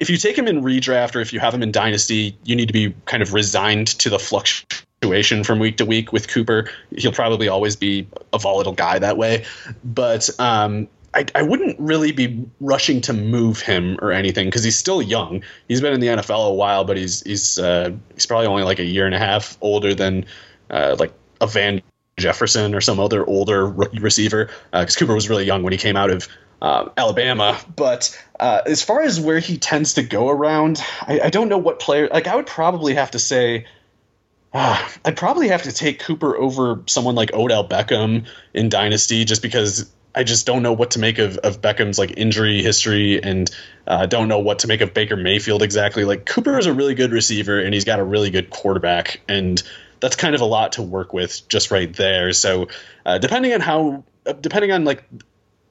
[0.00, 2.66] if you take him in redraft or if you have him in dynasty, you need
[2.66, 6.68] to be kind of resigned to the fluctuation from week to week with Cooper.
[6.96, 9.44] He'll probably always be a volatile guy that way.
[9.84, 14.78] But um, I, I, wouldn't really be rushing to move him or anything because he's
[14.78, 15.42] still young.
[15.68, 18.80] He's been in the NFL a while, but he's he's uh, he's probably only like
[18.80, 20.26] a year and a half older than
[20.70, 21.82] uh, like a Van
[22.16, 25.78] Jefferson or some other older rookie receiver because uh, Cooper was really young when he
[25.78, 26.28] came out of
[26.62, 27.58] uh, Alabama.
[27.74, 31.58] But uh, as far as where he tends to go around, I, I, don't know
[31.58, 32.08] what player.
[32.08, 33.66] Like I would probably have to say,
[34.54, 39.92] I'd probably have to take Cooper over someone like Odell Beckham in Dynasty, just because
[40.14, 43.50] I just don't know what to make of, of Beckham's like injury history, and
[43.86, 46.04] uh, don't know what to make of Baker Mayfield exactly.
[46.04, 49.62] Like Cooper is a really good receiver, and he's got a really good quarterback, and
[50.00, 52.32] that's kind of a lot to work with just right there.
[52.32, 52.68] So
[53.04, 55.04] uh, depending on how, uh, depending on like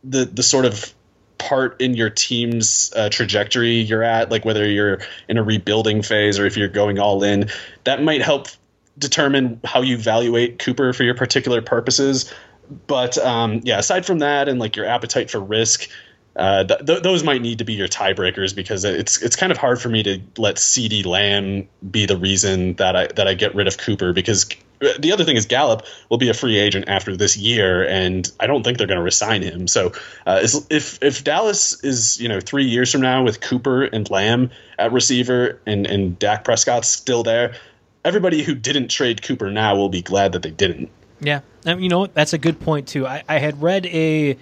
[0.04, 0.94] the the sort of
[1.38, 6.40] part in your team's uh, trajectory you're at, like whether you're in a rebuilding phase
[6.40, 7.50] or if you're going all in,
[7.84, 8.48] that might help
[8.98, 12.32] determine how you evaluate Cooper for your particular purposes.
[12.88, 15.90] But um, yeah, aside from that and like your appetite for risk,
[16.36, 19.58] uh, th- th- those might need to be your tiebreakers because it's it's kind of
[19.58, 23.54] hard for me to let CeeDee Lamb be the reason that I that I get
[23.54, 24.48] rid of Cooper because
[25.00, 28.48] the other thing is Gallup will be a free agent after this year, and I
[28.48, 29.68] don't think they're going to resign him.
[29.68, 29.94] So
[30.26, 30.40] uh,
[30.70, 34.92] if if Dallas is you know three years from now with Cooper and Lamb at
[34.92, 37.56] receiver and and Dak Prescott's still there,
[38.04, 40.90] everybody who didn't trade Cooper now will be glad that they didn't.
[41.24, 43.08] Yeah, you know that's a good point too.
[43.08, 44.38] I, I had read a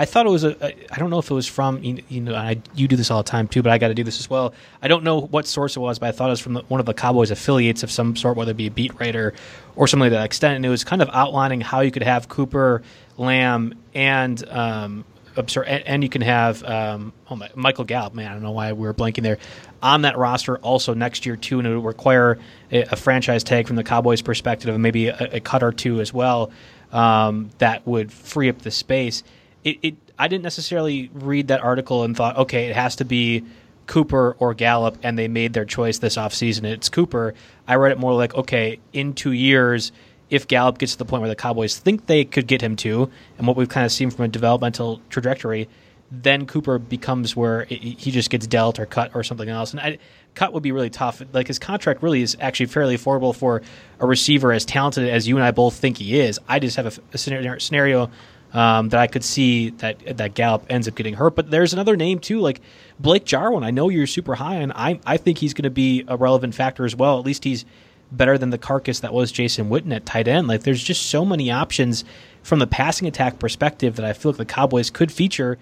[0.00, 0.92] I thought it was a.
[0.94, 2.32] I don't know if it was from you know.
[2.32, 4.30] I, you do this all the time too, but I got to do this as
[4.30, 4.54] well.
[4.80, 6.78] I don't know what source it was, but I thought it was from the, one
[6.78, 9.34] of the Cowboys affiliates of some sort, whether it be a beat writer
[9.74, 10.54] or something to that extent.
[10.54, 12.82] And it was kind of outlining how you could have Cooper,
[13.16, 15.04] Lamb, and um,
[15.38, 18.14] and, and, you can have um, oh my, Michael Gallup.
[18.14, 19.38] Man, I don't know why we were blanking there
[19.82, 22.38] on that roster also next year too, and it would require
[22.70, 26.00] a, a franchise tag from the Cowboys' perspective, and maybe a, a cut or two
[26.00, 26.50] as well.
[26.92, 29.22] Um, that would free up the space
[29.64, 33.44] it, it I didn't necessarily read that article and thought, okay, it has to be
[33.86, 36.64] Cooper or Gallup, and they made their choice this offseason.
[36.64, 37.34] It's Cooper.
[37.66, 39.92] I read it more like, okay, in two years,
[40.30, 43.10] if Gallup gets to the point where the Cowboys think they could get him to,
[43.38, 45.68] and what we've kind of seen from a developmental trajectory,
[46.10, 49.72] then Cooper becomes where it, he just gets dealt or cut or something else.
[49.72, 49.98] And I,
[50.34, 51.22] cut would be really tough.
[51.32, 53.62] Like his contract really is actually fairly affordable for
[54.00, 56.38] a receiver as talented as you and I both think he is.
[56.48, 57.18] I just have a, a
[57.60, 58.10] scenario
[58.52, 61.34] um, that I could see that that Gallup ends up getting hurt.
[61.34, 62.60] But there's another name too, like
[62.98, 63.64] Blake Jarwin.
[63.64, 64.72] I know you're super high on.
[64.72, 67.18] I I think he's going to be a relevant factor as well.
[67.18, 67.64] At least he's
[68.10, 70.48] better than the carcass that was Jason Witten at tight end.
[70.48, 72.04] Like there's just so many options
[72.42, 75.58] from the passing attack perspective that I feel like the Cowboys could feature.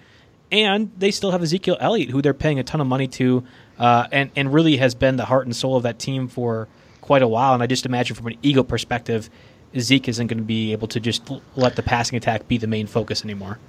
[0.49, 3.43] And they still have Ezekiel Elliott, who they're paying a ton of money to,
[3.77, 6.69] uh, and and really has been the heart and soul of that team for
[7.01, 7.53] quite a while.
[7.53, 9.29] And I just imagine from an ego perspective,
[9.77, 12.87] Zeke isn't going to be able to just let the passing attack be the main
[12.87, 13.59] focus anymore.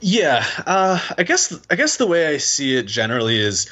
[0.00, 3.70] Yeah, uh, I guess I guess the way I see it generally is,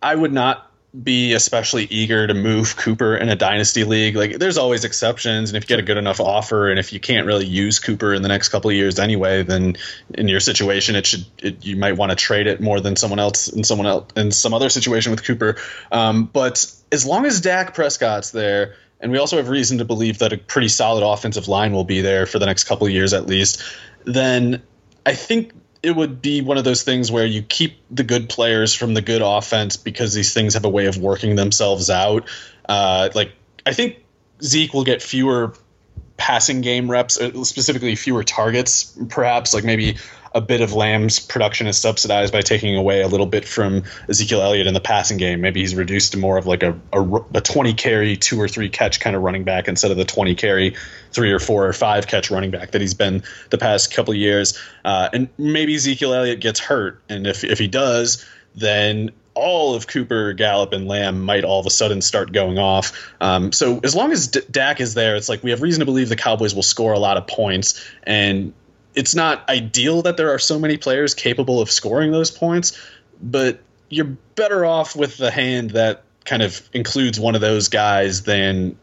[0.00, 0.69] I would not
[1.02, 4.16] be especially eager to move Cooper in a dynasty league.
[4.16, 6.98] Like, there's always exceptions, and if you get a good enough offer, and if you
[6.98, 9.76] can't really use Cooper in the next couple of years anyway, then
[10.14, 13.20] in your situation, it should it, you might want to trade it more than someone
[13.20, 15.56] else in someone else in some other situation with Cooper.
[15.92, 20.18] Um, but as long as Dak Prescott's there and we also have reason to believe
[20.18, 23.14] that a pretty solid offensive line will be there for the next couple of years
[23.14, 23.62] at least,
[24.04, 24.62] then
[25.06, 25.52] I think
[25.82, 29.00] it would be one of those things where you keep the good players from the
[29.00, 32.28] good offense because these things have a way of working themselves out.
[32.68, 33.32] Uh, like
[33.64, 34.04] I think
[34.42, 35.54] Zeke will get fewer
[36.16, 39.96] passing game reps, uh, specifically fewer targets, perhaps like maybe
[40.32, 44.42] a bit of Lamb's production is subsidized by taking away a little bit from Ezekiel
[44.42, 45.40] Elliott in the passing game.
[45.40, 47.02] Maybe he's reduced to more of like a, a,
[47.34, 50.36] a 20 carry, two or three catch kind of running back instead of the 20
[50.36, 50.76] carry,
[51.10, 54.58] three or four or five catch running back that he's been the past couple years.
[54.84, 57.02] Uh, and maybe Ezekiel Elliott gets hurt.
[57.08, 58.24] And if, if he does,
[58.54, 63.10] then all of Cooper, Gallup, and Lamb might all of a sudden start going off.
[63.20, 65.86] Um, so as long as D- Dak is there, it's like we have reason to
[65.86, 67.82] believe the Cowboys will score a lot of points.
[68.02, 68.52] And
[68.94, 72.78] it's not ideal that there are so many players capable of scoring those points,
[73.22, 78.22] but you're better off with the hand that kind of includes one of those guys
[78.22, 78.76] than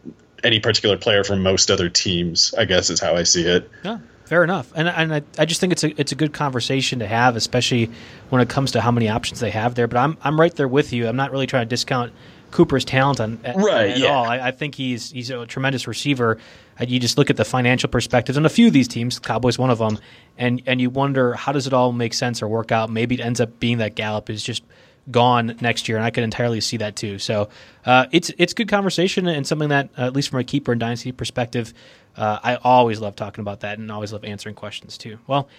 [0.44, 2.54] any particular player from most other teams.
[2.58, 3.70] I guess is how I see it.
[3.84, 4.72] Yeah, fair enough.
[4.76, 7.90] And and I, I just think it's a it's a good conversation to have, especially
[8.30, 9.88] when it comes to how many options they have there.
[9.88, 11.08] But I'm I'm right there with you.
[11.08, 12.14] I'm not really trying to discount
[12.52, 14.08] Cooper's talent on at, right, at yeah.
[14.08, 14.26] all.
[14.26, 16.38] I, I, think he's he's a tremendous receiver.
[16.80, 19.58] Uh, you just look at the financial perspectives, and a few of these teams, Cowboys
[19.58, 20.00] one of them,
[20.38, 22.90] and and you wonder how does it all make sense or work out.
[22.90, 24.64] Maybe it ends up being that Gallup is just
[25.12, 27.20] gone next year, and I could entirely see that too.
[27.20, 27.50] So
[27.86, 30.80] uh, it's it's good conversation and something that uh, at least from a keeper and
[30.80, 31.74] dynasty perspective,
[32.16, 35.20] uh, I always love talking about that and always love answering questions too.
[35.28, 35.50] Well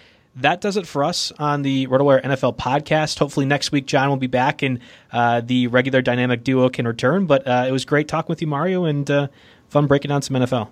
[0.41, 3.19] that does it for us on the RotoWire NFL podcast.
[3.19, 4.79] Hopefully next week John will be back and
[5.11, 7.25] uh, the regular dynamic duo can return.
[7.25, 9.27] But uh, it was great talking with you, Mario, and uh,
[9.69, 10.69] fun breaking down some NFL.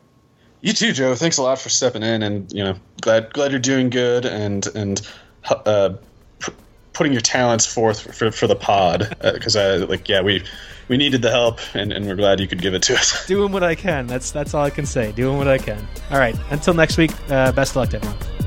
[0.62, 1.16] You too, Joe.
[1.16, 4.66] Thanks a lot for stepping in, and you know, glad glad you're doing good and
[4.76, 5.08] and
[5.50, 5.94] uh,
[6.40, 6.52] p-
[6.94, 10.44] putting your talents forth for, for the pod because uh, I like yeah we
[10.88, 13.26] we needed the help and, and we're glad you could give it to us.
[13.28, 14.08] Doing what I can.
[14.08, 15.12] That's that's all I can say.
[15.12, 15.88] Doing what I can.
[16.12, 16.36] All right.
[16.50, 17.12] Until next week.
[17.30, 18.47] Uh, best of luck to everyone.